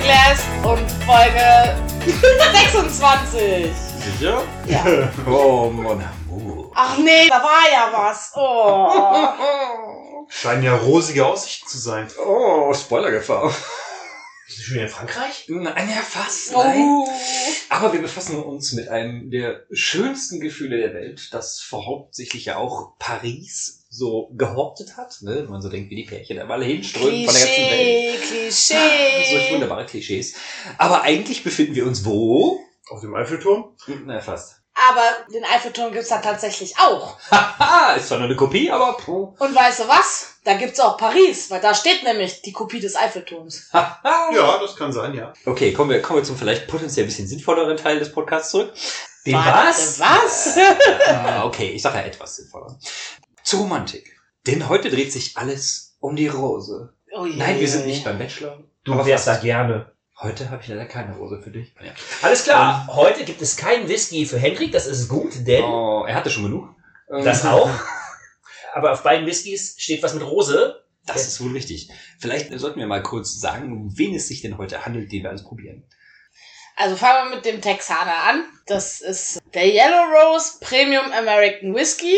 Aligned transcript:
Glass 0.00 0.44
und 0.62 0.90
Folge 1.04 1.76
26. 2.52 3.72
Sicher? 3.72 4.42
Ja. 4.66 4.84
Oh, 5.26 5.70
mon 5.70 6.02
amour. 6.02 6.70
Ach 6.74 6.98
nee, 6.98 7.28
da 7.28 7.42
war 7.42 7.70
ja 7.72 7.90
was. 7.92 8.32
Oh. 8.34 10.26
Scheinen 10.28 10.62
ja 10.62 10.76
rosige 10.76 11.24
Aussichten 11.24 11.68
zu 11.68 11.78
sein. 11.78 12.08
Oh, 12.24 12.72
Spoilergefahr. 12.74 13.54
Bist 14.46 14.58
du 14.58 14.62
schon 14.62 14.76
in 14.78 14.88
Frankreich? 14.88 15.46
Nein, 15.48 15.88
ja, 15.88 16.02
fast. 16.02 16.52
Nein. 16.52 16.78
Oh. 16.80 17.08
Aber 17.68 17.92
wir 17.92 18.02
befassen 18.02 18.42
uns 18.42 18.72
mit 18.72 18.88
einem 18.88 19.30
der 19.30 19.64
schönsten 19.72 20.40
Gefühle 20.40 20.78
der 20.78 20.94
Welt, 20.94 21.30
das 21.32 21.60
vorhauptsächlich 21.60 22.44
ja 22.44 22.56
auch 22.56 22.96
Paris 22.98 23.75
so 23.96 24.30
gehortet 24.34 24.96
hat. 24.96 25.16
Ne? 25.22 25.36
Wenn 25.36 25.50
man 25.50 25.62
so 25.62 25.68
denkt, 25.68 25.90
wie 25.90 25.96
die 25.96 26.04
Pärchen 26.04 26.36
da 26.36 26.46
alle 26.46 26.64
hinströmen 26.64 27.24
von 27.24 27.34
der 27.34 27.44
ganzen 27.44 27.70
Welt. 27.70 28.22
Klischee, 28.22 28.50
Solch 28.50 29.26
Klischee. 29.28 29.52
wunderbare 29.54 29.86
Klischees. 29.86 30.34
Aber 30.78 31.02
eigentlich 31.02 31.42
befinden 31.42 31.74
wir 31.74 31.86
uns 31.86 32.04
wo? 32.04 32.60
Auf 32.90 33.00
dem 33.00 33.14
Eiffelturm? 33.14 33.76
Na, 34.04 34.20
fast. 34.20 34.60
Aber 34.90 35.02
den 35.32 35.42
Eiffelturm 35.42 35.90
gibt's 35.90 36.10
da 36.10 36.18
tatsächlich 36.18 36.78
auch. 36.78 37.16
Haha, 37.30 37.94
ist 37.94 38.08
zwar 38.08 38.18
nur 38.18 38.26
eine 38.26 38.36
Kopie, 38.36 38.70
aber 38.70 38.92
puh. 38.98 39.34
Und 39.38 39.54
weißt 39.54 39.80
du 39.80 39.88
was? 39.88 40.34
Da 40.44 40.54
gibt's 40.54 40.78
auch 40.80 40.98
Paris, 40.98 41.50
weil 41.50 41.62
da 41.62 41.74
steht 41.74 42.02
nämlich 42.04 42.42
die 42.42 42.52
Kopie 42.52 42.78
des 42.78 42.94
Eiffelturms. 42.94 43.68
Haha. 43.72 44.30
Ja, 44.34 44.58
das 44.58 44.76
kann 44.76 44.92
sein, 44.92 45.14
ja. 45.14 45.32
Okay, 45.46 45.72
kommen 45.72 45.90
wir, 45.90 46.02
kommen 46.02 46.20
wir 46.20 46.24
zum 46.24 46.36
vielleicht 46.36 46.68
potenziell 46.68 47.06
ein 47.06 47.08
bisschen 47.08 47.26
sinnvolleren 47.26 47.78
Teil 47.78 47.98
des 47.98 48.12
Podcasts 48.12 48.50
zurück. 48.50 48.72
Den 49.24 49.34
Warte, 49.34 49.68
was? 49.68 49.98
Was? 49.98 50.58
Ah, 51.08 51.44
okay, 51.46 51.70
ich 51.70 51.80
sage 51.82 51.96
ja 51.96 52.04
etwas 52.04 52.36
sinnvoller. 52.36 52.78
Zur 53.46 53.60
Romantik. 53.60 54.20
Denn 54.48 54.68
heute 54.68 54.90
dreht 54.90 55.12
sich 55.12 55.36
alles 55.36 55.96
um 56.00 56.16
die 56.16 56.26
Rose. 56.26 56.92
Oh 57.12 57.26
je. 57.26 57.36
Nein, 57.36 57.60
wir 57.60 57.68
sind 57.68 57.86
nicht 57.86 58.02
beim 58.02 58.18
Bachelor. 58.18 58.64
Du 58.82 58.92
aber 58.92 59.06
wärst 59.06 59.28
da 59.28 59.36
gerne. 59.36 59.92
Heute 60.18 60.50
habe 60.50 60.62
ich 60.62 60.68
leider 60.68 60.86
keine 60.86 61.14
Rose 61.16 61.40
für 61.40 61.52
dich. 61.52 61.72
Ja. 61.80 61.92
Alles 62.22 62.42
klar, 62.42 62.88
heute 62.90 63.24
gibt 63.24 63.40
es 63.40 63.56
keinen 63.56 63.88
Whisky 63.88 64.26
für 64.26 64.38
Hendrik, 64.38 64.72
das 64.72 64.88
ist 64.88 65.06
gut, 65.06 65.46
denn 65.46 65.62
Oh, 65.62 66.04
er 66.08 66.16
hatte 66.16 66.28
schon 66.28 66.42
genug. 66.42 66.74
Ähm, 67.08 67.24
das 67.24 67.44
auch. 67.46 67.70
Aber 68.74 68.90
auf 68.90 69.04
beiden 69.04 69.28
Whiskys 69.28 69.76
steht 69.78 70.02
was 70.02 70.14
mit 70.14 70.24
Rose. 70.24 70.82
Das 71.06 71.28
ist 71.28 71.40
wohl 71.40 71.52
richtig. 71.52 71.88
Vielleicht 72.18 72.50
sollten 72.58 72.80
wir 72.80 72.88
mal 72.88 73.04
kurz 73.04 73.38
sagen, 73.38 73.70
um 73.70 73.96
wen 73.96 74.12
es 74.16 74.26
sich 74.26 74.42
denn 74.42 74.58
heute 74.58 74.84
handelt, 74.84 75.12
den 75.12 75.22
wir 75.22 75.30
alles 75.30 75.44
probieren. 75.44 75.84
Also 76.74 76.96
fangen 76.96 77.30
wir 77.30 77.36
mit 77.36 77.44
dem 77.44 77.60
Texaner 77.60 78.24
an. 78.24 78.44
Das 78.66 79.00
ist 79.02 79.40
der 79.54 79.66
Yellow 79.68 80.02
Rose 80.12 80.58
Premium 80.58 81.12
American 81.12 81.76
Whiskey. 81.76 82.16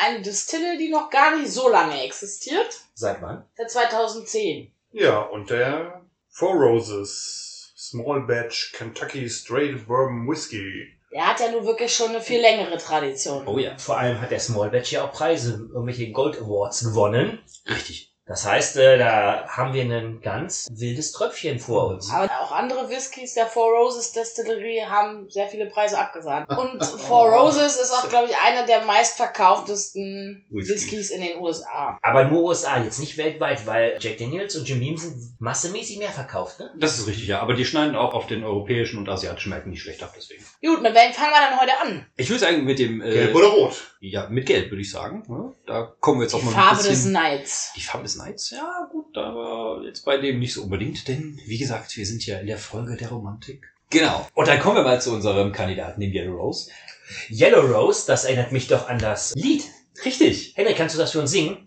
Eine 0.00 0.22
Distille, 0.22 0.78
die 0.78 0.90
noch 0.90 1.10
gar 1.10 1.36
nicht 1.36 1.50
so 1.50 1.68
lange 1.68 2.02
existiert. 2.04 2.68
Seit 2.94 3.20
wann? 3.20 3.44
Seit 3.56 3.70
2010. 3.70 4.70
Ja, 4.92 5.20
und 5.20 5.50
der 5.50 6.02
Four 6.30 6.54
Roses 6.54 7.72
Small 7.76 8.22
Batch 8.22 8.72
Kentucky 8.72 9.28
Straight 9.28 9.86
Bourbon 9.86 10.28
Whiskey. 10.28 10.94
Der 11.10 11.26
hat 11.26 11.40
ja 11.40 11.50
nun 11.50 11.64
wirklich 11.64 11.94
schon 11.94 12.10
eine 12.10 12.20
viel 12.20 12.40
längere 12.40 12.76
Tradition. 12.76 13.46
Oh 13.48 13.58
ja, 13.58 13.76
Vor 13.78 13.96
allem 13.98 14.20
hat 14.20 14.30
der 14.30 14.40
Small 14.40 14.70
Batch 14.70 14.92
ja 14.92 15.04
auch 15.04 15.12
Preise, 15.12 15.68
irgendwelche 15.72 16.10
Gold 16.12 16.36
Awards 16.36 16.84
gewonnen. 16.84 17.38
richtig. 17.66 18.07
Das 18.28 18.44
heißt, 18.46 18.76
äh, 18.76 18.98
da 18.98 19.46
haben 19.48 19.72
wir 19.72 19.82
ein 19.82 20.20
ganz 20.20 20.68
wildes 20.70 21.12
Tröpfchen 21.12 21.58
vor 21.58 21.88
uns. 21.88 22.10
Aber 22.12 22.30
auch 22.42 22.52
andere 22.52 22.90
Whiskys 22.90 23.32
der 23.34 23.46
Four 23.46 23.70
Roses 23.72 24.12
Distillerie 24.12 24.82
haben 24.82 25.30
sehr 25.30 25.48
viele 25.48 25.66
Preise 25.66 25.98
abgesahnt. 25.98 26.46
Und 26.58 26.84
Four 26.84 27.30
Roses 27.30 27.76
ist 27.76 27.90
auch, 27.90 28.08
glaube 28.10 28.28
ich, 28.28 28.36
einer 28.36 28.66
der 28.66 28.84
meistverkauftesten 28.84 30.44
Whisky. 30.50 30.74
Whiskys 30.74 31.10
in 31.10 31.22
den 31.22 31.38
USA. 31.40 31.98
Aber 32.02 32.24
nur 32.24 32.42
USA, 32.44 32.82
jetzt 32.82 32.98
nicht 32.98 33.16
weltweit, 33.16 33.66
weil 33.66 33.96
Jack 33.98 34.18
Daniels 34.18 34.54
und 34.56 34.68
Jim 34.68 34.80
Beam 34.80 34.98
sind 34.98 35.16
massemäßig 35.38 35.98
mehr 35.98 36.10
verkauft, 36.10 36.60
ne? 36.60 36.70
Das 36.78 36.98
ist 36.98 37.06
richtig, 37.06 37.28
ja. 37.28 37.40
Aber 37.40 37.54
die 37.54 37.64
schneiden 37.64 37.96
auch 37.96 38.12
auf 38.12 38.26
den 38.26 38.44
europäischen 38.44 38.98
und 38.98 39.08
asiatischen 39.08 39.50
Märkten 39.50 39.70
nicht 39.70 39.82
schlecht 39.82 40.02
ab, 40.02 40.12
deswegen. 40.14 40.44
Gut, 40.62 40.82
mit 40.82 40.94
welchem 40.94 41.14
fangen 41.14 41.30
wir 41.30 41.50
dann 41.50 41.60
heute 41.60 41.80
an? 41.80 42.06
Ich 42.16 42.28
würde 42.28 42.40
sagen, 42.40 42.64
mit 42.64 42.78
dem, 42.78 43.00
äh, 43.00 43.10
Gelb 43.10 43.34
oder 43.34 43.48
rot? 43.48 43.88
ja, 44.00 44.28
mit 44.28 44.46
Gelb, 44.46 44.70
würde 44.70 44.82
ich 44.82 44.90
sagen. 44.90 45.24
Da 45.66 45.94
kommen 46.00 46.20
wir 46.20 46.24
jetzt 46.24 46.34
Die 46.34 46.38
auch 46.38 46.42
mal 46.44 46.52
Farbe 46.52 46.70
ein 46.70 46.76
des 46.78 46.88
bisschen. 46.88 47.12
Nights. 47.12 47.72
Die 47.74 47.80
Farbe 47.80 48.04
des 48.04 48.16
Nights, 48.18 48.50
ja 48.50 48.88
gut, 48.90 49.16
aber 49.16 49.82
jetzt 49.84 50.04
bei 50.04 50.18
dem 50.18 50.38
nicht 50.38 50.52
so 50.52 50.62
unbedingt, 50.64 51.08
denn 51.08 51.40
wie 51.46 51.58
gesagt, 51.58 51.96
wir 51.96 52.06
sind 52.06 52.24
ja 52.26 52.38
in 52.38 52.46
der 52.46 52.58
Folge 52.58 52.96
der 52.96 53.08
Romantik. 53.08 53.66
Genau. 53.90 54.26
Und 54.34 54.48
dann 54.48 54.60
kommen 54.60 54.76
wir 54.76 54.82
mal 54.82 55.00
zu 55.00 55.12
unserem 55.12 55.52
Kandidaten, 55.52 56.00
dem 56.00 56.12
Yellow 56.12 56.36
Rose. 56.36 56.70
Yellow 57.30 57.60
Rose, 57.62 58.04
das 58.06 58.24
erinnert 58.24 58.52
mich 58.52 58.68
doch 58.68 58.88
an 58.88 58.98
das 58.98 59.34
Lied. 59.34 59.64
Richtig. 60.04 60.52
Henrik, 60.56 60.76
kannst 60.76 60.94
du 60.94 60.98
das 60.98 61.12
für 61.12 61.20
uns 61.20 61.30
singen? 61.30 61.66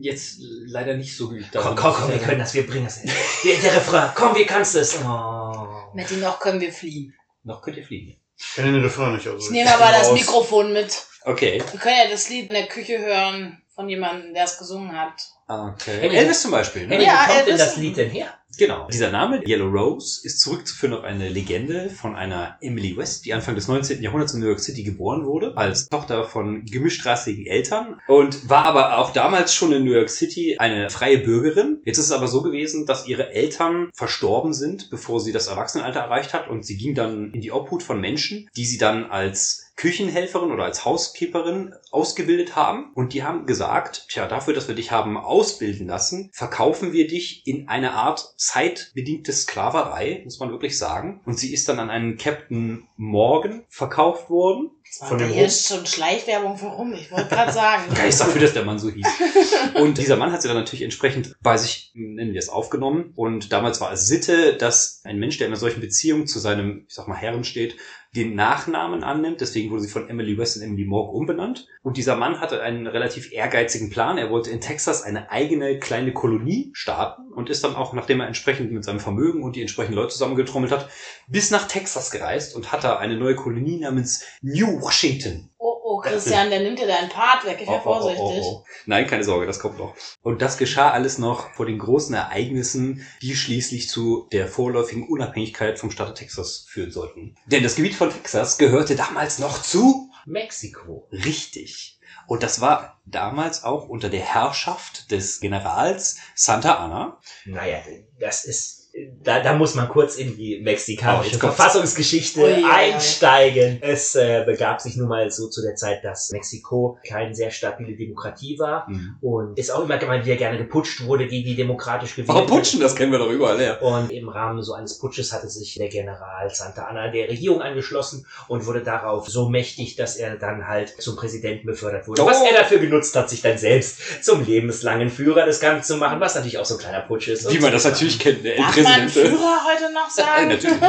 Jetzt 0.00 0.36
leider 0.38 0.94
nicht 0.96 1.16
so 1.16 1.28
gut. 1.28 1.44
Komm, 1.52 1.74
komm, 1.74 1.92
komm, 1.92 2.10
wir 2.10 2.18
können 2.18 2.38
das, 2.38 2.54
wir 2.54 2.66
bringen 2.66 2.84
das. 2.84 3.02
Der, 3.02 3.56
der 3.56 3.74
Refrain, 3.76 4.10
komm, 4.14 4.36
wir 4.36 4.46
kannst 4.46 4.76
es. 4.76 4.96
Oh. 5.02 5.90
Mit 5.92 6.08
dem 6.08 6.20
noch 6.20 6.38
können 6.38 6.60
wir 6.60 6.72
fliehen. 6.72 7.14
Noch 7.42 7.62
könnt 7.62 7.76
ihr 7.76 7.84
fliegen. 7.84 8.16
Ich 8.38 8.54
kenne 8.54 8.72
den 8.72 8.82
Refrain 8.82 9.14
nicht. 9.14 9.26
Also 9.26 9.38
Ich 9.38 9.50
nehme 9.50 9.74
aber 9.74 9.90
das. 9.90 10.12
Mikrofon 10.12 10.72
mit. 10.72 11.06
Okay. 11.24 11.60
Wir 11.72 11.80
können 11.80 11.96
ja 12.04 12.10
das 12.10 12.28
Lied 12.28 12.48
in 12.48 12.54
der 12.54 12.66
Küche 12.66 12.98
hören 12.98 13.60
von 13.74 13.88
jemandem, 13.88 14.34
der 14.34 14.44
es 14.44 14.58
gesungen 14.58 14.92
hat. 14.92 15.20
Okay. 15.48 16.00
Elvis 16.08 16.42
zum 16.42 16.50
Beispiel, 16.50 16.86
ne? 16.86 16.94
Henrik, 16.94 17.06
Ja, 17.06 17.26
kommt 17.26 17.46
denn 17.46 17.54
Elvis- 17.54 17.58
das 17.58 17.76
Lied 17.76 17.96
denn 17.96 18.10
her? 18.10 18.26
Genau. 18.58 18.88
Dieser 18.90 19.10
Name, 19.10 19.42
Yellow 19.46 19.68
Rose, 19.68 20.26
ist 20.26 20.40
zurückzuführen 20.40 20.94
auf 20.94 21.04
eine 21.04 21.28
Legende 21.28 21.90
von 21.90 22.16
einer 22.16 22.56
Emily 22.62 22.96
West, 22.96 23.26
die 23.26 23.34
Anfang 23.34 23.54
des 23.54 23.68
19. 23.68 24.02
Jahrhunderts 24.02 24.32
in 24.32 24.40
New 24.40 24.46
York 24.46 24.60
City 24.60 24.82
geboren 24.82 25.26
wurde, 25.26 25.56
als 25.58 25.88
Tochter 25.90 26.24
von 26.24 26.64
gemischtrassigen 26.64 27.44
Eltern 27.46 28.00
und 28.08 28.48
war 28.48 28.64
aber 28.64 28.96
auch 28.96 29.12
damals 29.12 29.54
schon 29.54 29.72
in 29.72 29.84
New 29.84 29.92
York 29.92 30.08
City 30.08 30.56
eine 30.58 30.88
freie 30.88 31.18
Bürgerin. 31.18 31.82
Jetzt 31.84 31.98
ist 31.98 32.06
es 32.06 32.12
aber 32.12 32.28
so 32.28 32.40
gewesen, 32.40 32.86
dass 32.86 33.06
ihre 33.06 33.30
Eltern 33.32 33.90
verstorben 33.92 34.54
sind, 34.54 34.88
bevor 34.88 35.20
sie 35.20 35.32
das 35.32 35.48
Erwachsenenalter 35.48 36.00
erreicht 36.00 36.32
hat 36.32 36.48
und 36.48 36.64
sie 36.64 36.78
ging 36.78 36.94
dann 36.94 37.32
in 37.34 37.42
die 37.42 37.52
Obhut 37.52 37.82
von 37.82 38.00
Menschen, 38.00 38.48
die 38.56 38.64
sie 38.64 38.78
dann 38.78 39.04
als 39.10 39.65
Küchenhelferin 39.76 40.50
oder 40.50 40.64
als 40.64 40.84
Housekeeperin 40.84 41.74
ausgebildet 41.90 42.56
haben. 42.56 42.92
Und 42.94 43.12
die 43.12 43.22
haben 43.22 43.46
gesagt, 43.46 44.06
tja, 44.08 44.26
dafür, 44.26 44.54
dass 44.54 44.68
wir 44.68 44.74
dich 44.74 44.90
haben 44.90 45.18
ausbilden 45.18 45.86
lassen, 45.86 46.30
verkaufen 46.32 46.92
wir 46.92 47.06
dich 47.06 47.46
in 47.46 47.68
eine 47.68 47.92
Art 47.92 48.34
zeitbedingte 48.36 49.32
Sklaverei, 49.32 50.22
muss 50.24 50.40
man 50.40 50.50
wirklich 50.50 50.78
sagen. 50.78 51.20
Und 51.26 51.38
sie 51.38 51.52
ist 51.52 51.68
dann 51.68 51.78
an 51.78 51.90
einen 51.90 52.16
Captain 52.16 52.88
Morgan 52.96 53.64
verkauft 53.68 54.30
worden. 54.30 54.70
Das 54.88 55.08
Von 55.08 55.20
war 55.20 55.26
dem 55.26 55.34
hier 55.34 55.42
Rum? 55.44 55.50
schon 55.50 55.86
Schleichwerbung 55.86 56.56
für 56.56 56.66
rum. 56.66 56.94
Ich 56.94 57.10
wollte 57.10 57.28
gerade 57.28 57.52
sagen. 57.52 57.82
Geist 57.94 58.20
dafür, 58.20 58.40
dass 58.40 58.52
der 58.54 58.64
Mann 58.64 58.78
so 58.78 58.88
hieß. 58.88 59.06
Und 59.74 59.98
dieser 59.98 60.16
Mann 60.16 60.32
hat 60.32 60.42
sie 60.42 60.48
dann 60.48 60.56
natürlich 60.56 60.82
entsprechend 60.82 61.34
bei 61.42 61.56
sich, 61.56 61.90
nennen 61.94 62.32
wir 62.32 62.38
es, 62.38 62.48
aufgenommen. 62.48 63.12
Und 63.16 63.52
damals 63.52 63.80
war 63.80 63.92
es 63.92 64.06
Sitte, 64.06 64.54
dass 64.54 65.02
ein 65.04 65.18
Mensch, 65.18 65.38
der 65.38 65.48
in 65.48 65.52
einer 65.52 65.60
solchen 65.60 65.80
Beziehung 65.80 66.26
zu 66.26 66.38
seinem, 66.38 66.84
ich 66.88 66.94
sag 66.94 67.08
mal, 67.08 67.16
Herren 67.16 67.44
steht, 67.44 67.76
den 68.16 68.34
Nachnamen 68.34 69.04
annimmt. 69.04 69.40
Deswegen 69.40 69.70
wurde 69.70 69.82
sie 69.82 69.88
von 69.88 70.08
Emily 70.08 70.38
West 70.38 70.56
in 70.56 70.62
Emily 70.62 70.84
Morgan 70.84 71.14
umbenannt. 71.14 71.68
Und 71.82 71.96
dieser 71.96 72.16
Mann 72.16 72.40
hatte 72.40 72.62
einen 72.62 72.86
relativ 72.86 73.32
ehrgeizigen 73.32 73.90
Plan. 73.90 74.18
Er 74.18 74.30
wollte 74.30 74.50
in 74.50 74.60
Texas 74.60 75.02
eine 75.02 75.30
eigene 75.30 75.78
kleine 75.78 76.12
Kolonie 76.12 76.70
starten 76.72 77.32
und 77.32 77.50
ist 77.50 77.62
dann 77.62 77.76
auch, 77.76 77.92
nachdem 77.92 78.20
er 78.20 78.26
entsprechend 78.26 78.72
mit 78.72 78.84
seinem 78.84 79.00
Vermögen 79.00 79.42
und 79.42 79.54
die 79.54 79.60
entsprechenden 79.60 79.96
Leute 79.96 80.12
zusammengetrommelt 80.12 80.72
hat, 80.72 80.88
bis 81.28 81.50
nach 81.50 81.68
Texas 81.68 82.10
gereist 82.10 82.56
und 82.56 82.72
hat 82.72 82.82
da 82.82 82.96
eine 82.96 83.16
neue 83.16 83.36
Kolonie 83.36 83.78
namens 83.78 84.24
New 84.40 84.80
Washington 84.80 85.50
Oh, 85.96 86.00
oh, 86.00 86.02
Christian, 86.02 86.50
der 86.50 86.60
nimmt 86.60 86.78
dir 86.78 86.86
deinen 86.86 87.08
Part 87.08 87.44
weg. 87.46 87.58
Ich 87.60 87.68
wäre 87.68 87.80
vorsichtig. 87.80 88.20
oh. 88.20 88.64
Nein, 88.84 89.06
keine 89.06 89.24
Sorge, 89.24 89.46
das 89.46 89.58
kommt 89.58 89.78
noch. 89.78 89.94
Und 90.22 90.42
das 90.42 90.58
geschah 90.58 90.90
alles 90.90 91.18
noch 91.18 91.50
vor 91.54 91.64
den 91.66 91.78
großen 91.78 92.14
Ereignissen, 92.14 93.06
die 93.22 93.34
schließlich 93.34 93.88
zu 93.88 94.28
der 94.32 94.46
vorläufigen 94.46 95.08
Unabhängigkeit 95.08 95.78
vom 95.78 95.90
Staat 95.90 96.16
Texas 96.16 96.66
führen 96.68 96.90
sollten. 96.90 97.34
Denn 97.46 97.62
das 97.62 97.76
Gebiet 97.76 97.94
von 97.94 98.10
Texas 98.10 98.58
gehörte 98.58 98.94
damals 98.94 99.38
noch 99.38 99.62
zu 99.62 100.10
Mexiko. 100.26 101.08
richtig. 101.12 101.98
Und 102.26 102.42
das 102.42 102.60
war 102.60 103.00
damals 103.06 103.62
auch 103.64 103.88
unter 103.88 104.08
der 104.08 104.20
Herrschaft 104.20 105.10
des 105.12 105.40
Generals 105.40 106.16
Santa 106.34 106.74
Anna. 106.74 107.20
Naja, 107.44 107.78
das 108.18 108.44
ist, 108.44 108.85
da, 109.22 109.40
da 109.40 109.54
muss 109.54 109.74
man 109.74 109.88
kurz 109.88 110.16
in 110.16 110.36
die 110.36 110.58
Oh, 110.58 110.62
mexikanische 110.62 111.38
kommt's. 111.38 111.56
Verfassungsgeschichte 111.56 112.40
ui, 112.40 112.54
ui. 112.54 112.64
einsteigen. 112.64 113.78
Es 113.80 114.14
äh, 114.14 114.42
begab 114.46 114.80
sich 114.80 114.96
nun 114.96 115.08
mal 115.08 115.30
so 115.30 115.48
zu 115.48 115.62
der 115.62 115.74
Zeit, 115.74 116.04
dass 116.04 116.30
Mexiko 116.30 116.98
keine 117.06 117.34
sehr 117.34 117.50
stabile 117.50 117.96
Demokratie 117.96 118.58
war 118.58 118.88
und 119.20 119.58
es 119.58 119.70
auch 119.70 119.84
immer 119.84 120.02
mal 120.06 120.24
wieder 120.24 120.36
gerne 120.36 120.58
geputscht 120.58 121.04
wurde, 121.04 121.26
die 121.26 121.42
die 121.42 121.54
demokratisch 121.56 122.12
gewählt 122.12 122.28
Warum 122.28 122.46
putschen? 122.46 122.80
Das 122.80 122.94
kennen 122.94 123.12
wir 123.12 123.18
doch 123.18 123.30
überall 123.30 123.58
her. 123.58 123.82
Und 123.82 124.10
im 124.10 124.28
Rahmen 124.28 124.62
so 124.62 124.72
eines 124.72 124.98
Putsches 124.98 125.32
hatte 125.32 125.48
sich 125.48 125.74
der 125.74 125.88
General 125.88 126.48
Santa 126.50 126.86
Anna 126.86 127.08
der 127.08 127.28
Regierung 127.28 127.60
angeschlossen 127.62 128.26
und 128.48 128.66
wurde 128.66 128.82
darauf 128.82 129.28
so 129.28 129.48
mächtig, 129.48 129.96
dass 129.96 130.16
er 130.16 130.36
dann 130.36 130.66
halt 130.66 130.94
zum 131.00 131.16
Präsidenten 131.16 131.66
befördert 131.66 132.08
wurde. 132.08 132.22
Oh. 132.22 132.26
Was 132.26 132.42
er 132.42 132.52
dafür 132.52 132.78
genutzt 132.78 133.14
hat, 133.16 133.28
sich 133.28 133.42
dann 133.42 133.58
selbst 133.58 134.24
zum 134.24 134.44
lebenslangen 134.44 135.10
Führer 135.10 135.44
des 135.44 135.60
Ganzen 135.60 135.84
zu 135.94 135.96
machen, 135.98 136.20
was 136.20 136.34
natürlich 136.34 136.58
auch 136.58 136.64
so 136.64 136.74
ein 136.74 136.80
kleiner 136.80 137.00
Putsch 137.00 137.28
ist. 137.28 137.52
Wie 137.52 137.58
man 137.58 137.72
das 137.72 137.84
natürlich 137.84 138.18
kennt, 138.18 138.42
ne? 138.42 138.54
Man. 138.88 139.08
Führer 139.08 139.64
heute 139.64 139.92
noch 139.92 140.10
sagen? 140.10 140.48
natürlich. 140.48 140.80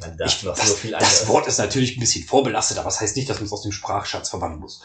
Man 0.00 0.16
da 0.16 0.24
Ich, 0.24 0.42
noch 0.42 0.56
das, 0.56 0.68
so 0.68 0.74
viel 0.74 0.92
das 0.92 1.02
anderes. 1.02 1.28
Wort 1.28 1.46
ist 1.46 1.58
natürlich 1.58 1.96
ein 1.96 2.00
bisschen 2.00 2.24
vorbelastet, 2.24 2.78
aber 2.78 2.86
das 2.86 3.00
heißt 3.00 3.16
nicht, 3.16 3.28
dass 3.28 3.38
man 3.38 3.46
es 3.46 3.52
aus 3.52 3.62
dem 3.62 3.72
Sprachschatz 3.72 4.30
verbannen 4.30 4.58
muss. 4.58 4.82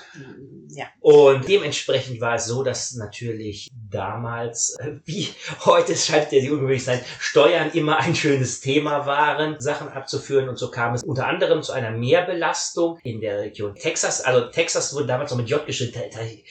Ja. 0.69 0.85
Und 0.99 1.47
dementsprechend 1.47 2.19
war 2.21 2.35
es 2.35 2.45
so, 2.45 2.63
dass 2.63 2.93
natürlich 2.95 3.69
damals, 3.89 4.75
äh, 4.79 4.95
wie 5.05 5.29
heute 5.65 5.93
es 5.93 6.07
scheint 6.07 6.31
ja 6.31 6.41
die 6.41 6.51
ungewöhnlich 6.51 6.83
sein, 6.83 6.99
Steuern 7.19 7.71
immer 7.71 7.97
ein 7.97 8.15
schönes 8.15 8.59
Thema 8.61 9.05
waren, 9.05 9.59
Sachen 9.59 9.89
abzuführen 9.89 10.49
und 10.49 10.57
so 10.57 10.69
kam 10.71 10.93
es 10.93 11.03
unter 11.03 11.27
anderem 11.27 11.63
zu 11.63 11.71
einer 11.71 11.91
Mehrbelastung 11.91 12.99
in 13.03 13.21
der 13.21 13.39
Region 13.39 13.75
Texas. 13.75 14.21
Also 14.21 14.47
Texas 14.47 14.93
wurde 14.93 15.07
damals 15.07 15.31
noch 15.31 15.37
mit 15.37 15.49
J 15.49 15.65
geschrieben. 15.65 15.93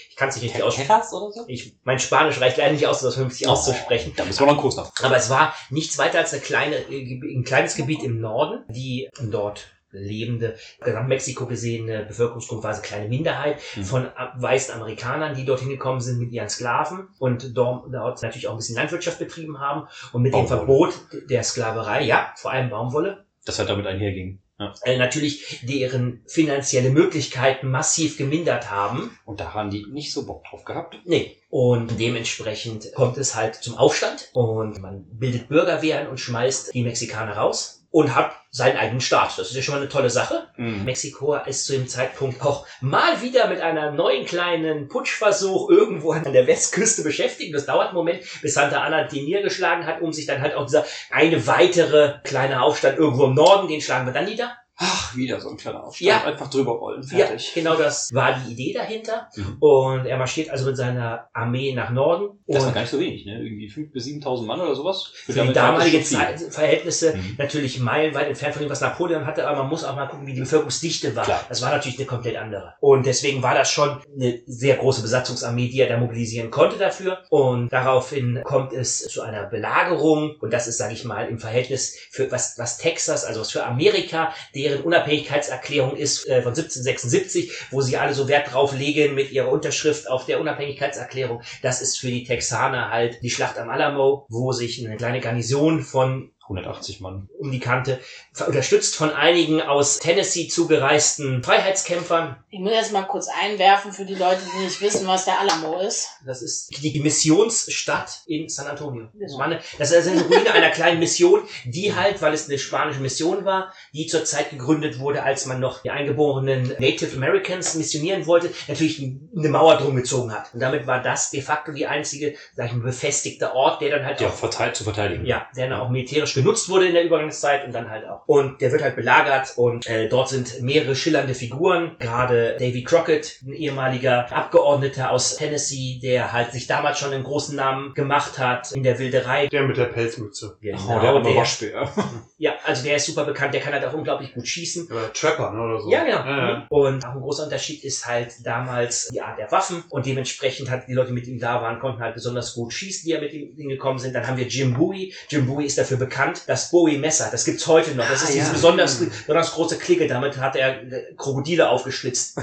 Ich 0.08 0.16
kann 0.16 0.28
es 0.28 0.36
nicht 0.36 0.44
richtig 0.44 0.62
aussprechen. 0.62 0.88
Texas 0.88 1.12
oder 1.12 1.32
so? 1.32 1.44
Ich, 1.48 1.76
mein 1.84 1.98
Spanisch 1.98 2.40
reicht 2.40 2.56
leider 2.56 2.72
nicht 2.72 2.86
aus, 2.86 3.02
um 3.02 3.06
das 3.06 3.14
vernünftig 3.14 3.48
auszusprechen. 3.48 4.12
Da 4.16 4.24
müssen 4.24 4.40
wir 4.40 4.46
noch 4.46 4.52
einen 4.52 4.60
Kurs 4.60 4.76
nach. 4.76 4.92
Aber 5.02 5.16
es 5.16 5.28
war 5.30 5.54
nichts 5.70 5.98
weiter 5.98 6.18
als 6.18 6.32
eine 6.32 6.42
kleine, 6.42 6.76
äh, 6.76 7.20
ein 7.36 7.44
kleines 7.44 7.76
Gebiet 7.76 8.02
im 8.02 8.20
Norden, 8.20 8.53
die 8.68 9.08
dort 9.30 9.70
lebende, 9.96 10.56
gesamt 10.82 11.08
Mexiko 11.08 11.46
gesehene 11.46 12.04
Bevölkerungsgruppe 12.04 12.64
war 12.64 12.72
eine 12.72 12.82
kleine 12.82 13.08
Minderheit 13.08 13.60
Mhm. 13.76 13.84
von 13.84 14.08
weißen 14.36 14.74
Amerikanern, 14.74 15.36
die 15.36 15.44
dorthin 15.44 15.68
gekommen 15.68 16.00
sind 16.00 16.18
mit 16.18 16.32
ihren 16.32 16.48
Sklaven 16.48 17.08
und 17.20 17.56
dort, 17.56 17.90
natürlich 17.92 18.48
auch 18.48 18.52
ein 18.52 18.56
bisschen 18.56 18.74
Landwirtschaft 18.76 19.20
betrieben 19.20 19.60
haben 19.60 19.86
und 20.12 20.22
mit 20.22 20.34
dem 20.34 20.46
Baumwolle. 20.48 20.90
Verbot 20.92 21.30
der 21.30 21.44
Sklaverei, 21.44 22.02
ja, 22.02 22.32
vor 22.36 22.50
allem 22.50 22.70
Baumwolle, 22.70 23.24
Das 23.44 23.58
hat 23.60 23.68
damit 23.68 23.86
einherging. 23.86 24.40
Ja. 24.58 24.72
äh, 24.84 24.96
natürlich 24.98 25.60
deren 25.62 26.22
finanzielle 26.28 26.90
Möglichkeiten 26.90 27.70
massiv 27.70 28.16
gemindert 28.16 28.70
haben. 28.70 29.10
Und 29.24 29.40
da 29.40 29.52
haben 29.52 29.68
die 29.70 29.84
nicht 29.90 30.12
so 30.12 30.26
Bock 30.26 30.44
drauf 30.44 30.64
gehabt. 30.64 30.96
Nee. 31.04 31.36
Und 31.50 31.98
dementsprechend 31.98 32.92
kommt 32.94 33.16
es 33.18 33.34
halt 33.34 33.56
zum 33.56 33.76
Aufstand 33.76 34.30
und 34.32 34.80
man 34.80 35.04
bildet 35.10 35.48
Bürgerwehren 35.48 36.06
und 36.06 36.18
schmeißt 36.20 36.72
die 36.72 36.84
Mexikaner 36.84 37.36
raus 37.36 37.83
und 37.94 38.16
hat 38.16 38.32
seinen 38.50 38.76
eigenen 38.76 39.00
Staat. 39.00 39.38
Das 39.38 39.50
ist 39.50 39.54
ja 39.54 39.62
schon 39.62 39.76
mal 39.76 39.80
eine 39.80 39.88
tolle 39.88 40.10
Sache. 40.10 40.48
Mhm. 40.56 40.82
Mexiko 40.84 41.36
ist 41.46 41.64
zu 41.64 41.74
dem 41.74 41.86
Zeitpunkt 41.86 42.42
auch 42.42 42.66
mal 42.80 43.22
wieder 43.22 43.46
mit 43.46 43.60
einer 43.60 43.92
neuen 43.92 44.26
kleinen 44.26 44.88
Putschversuch 44.88 45.70
irgendwo 45.70 46.10
an 46.10 46.32
der 46.32 46.48
Westküste 46.48 47.04
beschäftigt. 47.04 47.54
Das 47.54 47.66
dauert 47.66 47.90
einen 47.90 47.96
Moment, 47.96 48.24
bis 48.42 48.54
Santa 48.54 48.82
Anna 48.82 49.04
den 49.04 49.26
niedergeschlagen 49.26 49.86
hat, 49.86 50.02
um 50.02 50.12
sich 50.12 50.26
dann 50.26 50.40
halt 50.40 50.56
auch 50.56 50.66
dieser 50.66 50.84
eine 51.12 51.46
weitere 51.46 52.14
kleine 52.24 52.62
Aufstand 52.62 52.98
irgendwo 52.98 53.26
im 53.26 53.34
Norden, 53.34 53.68
den 53.68 53.80
schlagen 53.80 54.06
wir 54.06 54.12
dann 54.12 54.24
nieder. 54.24 54.56
Ach, 54.76 55.14
wieder 55.16 55.40
so 55.40 55.50
ein 55.50 55.56
kleiner 55.56 55.84
Aufstand. 55.84 56.08
Ja. 56.08 56.24
Einfach 56.24 56.50
drüber 56.50 56.72
rollen. 56.72 57.02
Fertig. 57.04 57.54
Ja, 57.54 57.62
genau 57.62 57.76
das 57.76 58.12
war 58.12 58.36
die 58.40 58.52
Idee 58.52 58.72
dahinter. 58.72 59.28
Mhm. 59.36 59.56
Und 59.60 60.06
er 60.06 60.18
marschiert 60.18 60.50
also 60.50 60.66
mit 60.66 60.76
seiner 60.76 61.28
Armee 61.32 61.72
nach 61.74 61.90
Norden. 61.90 62.40
Das 62.48 62.64
war 62.64 62.72
gar 62.72 62.80
nicht 62.80 62.90
so 62.90 62.98
wenig, 62.98 63.24
ne? 63.24 63.40
Irgendwie 63.40 63.68
5.000 63.70 63.92
bis 63.92 64.06
7.000 64.06 64.46
Mann 64.46 64.60
oder 64.60 64.74
sowas. 64.74 65.12
für 65.14 65.32
die 65.32 65.52
damalige. 65.52 66.02
Zeit, 66.02 66.40
Verhältnisse 66.40 67.14
Mhm. 67.16 67.34
natürlich 67.38 67.78
meilenweit 67.78 68.26
entfernt 68.28 68.54
von 68.54 68.62
dem, 68.64 68.70
was 68.70 68.80
Napoleon 68.80 69.26
hatte, 69.26 69.46
aber 69.46 69.58
man 69.62 69.68
muss 69.68 69.84
auch 69.84 69.94
mal 69.94 70.06
gucken, 70.06 70.26
wie 70.26 70.34
die 70.34 70.40
Bevölkerungsdichte 70.40 71.14
war. 71.14 71.24
Klar. 71.24 71.44
Das 71.48 71.62
war 71.62 71.70
natürlich 71.70 71.98
eine 71.98 72.06
komplett 72.06 72.36
andere. 72.36 72.74
Und 72.80 73.06
deswegen 73.06 73.42
war 73.42 73.54
das 73.54 73.70
schon 73.70 74.00
eine 74.14 74.40
sehr 74.46 74.76
große 74.76 75.02
Besatzungsarmee, 75.02 75.68
die 75.68 75.80
er 75.80 75.88
da 75.88 75.98
mobilisieren 75.98 76.50
konnte 76.50 76.76
dafür. 76.78 77.22
Und 77.30 77.72
daraufhin 77.72 78.42
kommt 78.44 78.72
es 78.72 78.98
zu 79.02 79.22
einer 79.22 79.44
Belagerung. 79.44 80.36
Und 80.40 80.52
das 80.52 80.66
ist, 80.66 80.78
sage 80.78 80.94
ich 80.94 81.04
mal, 81.04 81.28
im 81.28 81.38
Verhältnis 81.38 81.96
für 82.10 82.30
was, 82.32 82.54
was 82.58 82.78
Texas, 82.78 83.24
also 83.24 83.40
was 83.40 83.50
für 83.52 83.64
Amerika, 83.64 84.32
deren 84.64 84.82
Unabhängigkeitserklärung 84.82 85.96
ist 85.96 86.26
äh, 86.26 86.42
von 86.42 86.52
1776, 86.52 87.52
wo 87.70 87.82
sie 87.82 87.98
alle 87.98 88.14
so 88.14 88.28
Wert 88.28 88.52
drauf 88.52 88.76
legen 88.76 89.14
mit 89.14 89.30
ihrer 89.30 89.50
Unterschrift 89.52 90.08
auf 90.08 90.24
der 90.24 90.40
Unabhängigkeitserklärung. 90.40 91.42
Das 91.62 91.82
ist 91.82 91.98
für 91.98 92.08
die 92.08 92.24
Texaner 92.24 92.90
halt 92.90 93.22
die 93.22 93.30
Schlacht 93.30 93.58
am 93.58 93.68
Alamo, 93.68 94.26
wo 94.28 94.52
sich 94.52 94.84
eine 94.84 94.96
kleine 94.96 95.20
Garnison 95.20 95.82
von 95.82 96.32
180 96.44 97.00
Mann. 97.00 97.28
um 97.38 97.50
die 97.50 97.60
Kante, 97.60 98.00
unterstützt 98.46 98.96
von 98.96 99.10
einigen 99.10 99.60
aus 99.62 99.98
Tennessee 99.98 100.48
zugereisten 100.48 101.42
Freiheitskämpfern. 101.42 102.36
Ich 102.50 102.60
muss 102.60 102.72
jetzt 102.72 102.92
mal 102.92 103.02
kurz 103.02 103.28
einwerfen 103.42 103.92
für 103.92 104.04
die 104.04 104.14
Leute, 104.14 104.40
die 104.58 104.64
nicht 104.64 104.80
wissen, 104.80 105.06
was 105.06 105.24
der 105.24 105.40
Alamo 105.40 105.80
ist. 105.80 106.08
Das 106.26 106.42
ist 106.42 106.70
die 106.82 107.00
Missionsstadt 107.00 108.20
in 108.26 108.48
San 108.48 108.66
Antonio. 108.66 109.08
Eine, 109.38 109.60
das 109.78 109.90
ist 109.90 110.06
eine 110.08 110.22
Ruine 110.22 110.52
einer 110.52 110.70
kleinen 110.70 110.98
Mission, 111.00 111.42
die 111.64 111.94
halt, 111.94 112.20
weil 112.22 112.32
es 112.34 112.48
eine 112.48 112.58
spanische 112.58 113.00
Mission 113.00 113.44
war, 113.44 113.72
die 113.92 114.06
zur 114.06 114.24
Zeit 114.24 114.50
gegründet 114.50 114.98
wurde, 114.98 115.22
als 115.22 115.46
man 115.46 115.60
noch 115.60 115.82
die 115.82 115.90
eingeborenen 115.90 116.74
Native 116.78 117.16
Americans 117.16 117.74
missionieren 117.74 118.26
wollte, 118.26 118.50
natürlich 118.68 118.98
eine 119.36 119.48
Mauer 119.48 119.76
drum 119.78 119.96
gezogen 119.96 120.32
hat. 120.32 120.52
Und 120.54 120.60
damit 120.60 120.86
war 120.86 121.02
das 121.02 121.30
de 121.30 121.40
facto 121.42 121.72
die 121.72 121.86
einzige, 121.86 122.34
sag 122.54 122.66
ich 122.66 122.72
mal, 122.72 122.84
befestigte 122.84 123.54
Ort, 123.54 123.80
der 123.80 123.90
dann 123.90 124.04
halt 124.06 124.20
Ja, 124.20 124.28
auch 124.28 124.34
verteilt 124.34 124.76
zu 124.76 124.84
verteidigen. 124.84 125.26
ja, 125.26 125.46
der 125.56 125.68
dann 125.68 125.80
auch 125.80 125.88
militärisch 125.88 126.33
genutzt 126.34 126.68
wurde 126.68 126.86
in 126.86 126.94
der 126.94 127.04
Übergangszeit 127.04 127.64
und 127.64 127.72
dann 127.74 127.90
halt 127.90 128.06
auch. 128.06 128.22
Und 128.26 128.60
der 128.60 128.72
wird 128.72 128.82
halt 128.82 128.96
belagert 128.96 129.52
und 129.56 129.86
äh, 129.86 130.08
dort 130.08 130.28
sind 130.28 130.60
mehrere 130.62 130.94
schillernde 130.94 131.34
Figuren. 131.34 131.96
Gerade 131.98 132.56
Davy 132.58 132.84
Crockett, 132.84 133.40
ein 133.46 133.52
ehemaliger 133.52 134.30
Abgeordneter 134.32 135.10
aus 135.10 135.36
Tennessee, 135.36 136.00
der 136.02 136.32
halt 136.32 136.52
sich 136.52 136.66
damals 136.66 136.98
schon 136.98 137.12
einen 137.12 137.24
großen 137.24 137.56
Namen 137.56 137.94
gemacht 137.94 138.38
hat 138.38 138.72
in 138.72 138.82
der 138.82 138.98
Wilderei. 138.98 139.46
Der 139.48 139.62
mit 139.62 139.76
der 139.76 139.86
Pelzmütze. 139.86 140.56
Oh, 140.56 140.62
der 140.62 140.76
Genau, 140.76 140.98
arme 140.98 141.22
der, 141.22 141.36
Waschbär. 141.36 141.88
ja, 142.38 142.54
also 142.64 142.84
der 142.84 142.96
ist 142.96 143.06
super 143.06 143.24
bekannt, 143.24 143.54
der 143.54 143.60
kann 143.60 143.72
halt 143.72 143.84
auch 143.84 143.92
unglaublich 143.92 144.34
gut 144.34 144.46
schießen. 144.46 144.88
Oder 144.90 145.12
Trapper, 145.12 145.52
ne? 145.52 145.60
Oder 145.60 145.80
so. 145.80 145.90
Ja, 145.90 146.04
genau. 146.04 146.24
Ja, 146.24 146.48
ja. 146.48 146.66
Und 146.68 147.04
auch 147.04 147.14
ein 147.14 147.20
großer 147.20 147.44
Unterschied 147.44 147.84
ist 147.84 148.06
halt 148.06 148.34
damals 148.44 149.08
die 149.08 149.20
Art 149.20 149.38
der 149.38 149.50
Waffen 149.52 149.84
und 149.90 150.06
dementsprechend 150.06 150.70
hat 150.70 150.88
die 150.88 150.92
Leute, 150.92 151.08
die 151.08 151.14
mit 151.14 151.26
ihm 151.26 151.38
da 151.38 151.62
waren, 151.62 151.78
konnten 151.80 152.00
halt 152.00 152.14
besonders 152.14 152.54
gut 152.54 152.72
schießen, 152.72 153.04
die 153.06 153.12
ja 153.12 153.20
mit 153.20 153.32
ihm 153.32 153.54
hingekommen 153.56 153.98
sind. 153.98 154.14
Dann 154.14 154.26
haben 154.26 154.36
wir 154.36 154.46
Jim 154.46 154.74
Bowie. 154.74 155.14
Jim 155.28 155.46
Bowie 155.46 155.66
ist 155.66 155.78
dafür 155.78 155.96
bekannt, 155.96 156.23
das 156.46 156.70
Bowie-Messer, 156.70 157.28
das 157.30 157.44
gibt's 157.44 157.66
heute 157.66 157.94
noch. 157.94 158.08
Das 158.08 158.22
Ah, 158.22 158.24
ist 158.24 158.34
diese 158.34 158.46
ja. 158.46 158.52
besonders, 158.52 158.98
besonders 158.98 159.52
große 159.52 159.78
Klinge, 159.78 160.06
damit 160.06 160.38
hat 160.38 160.56
er 160.56 160.82
äh, 160.82 161.14
Krokodile 161.16 161.68
aufgeschlitzt. 161.68 162.38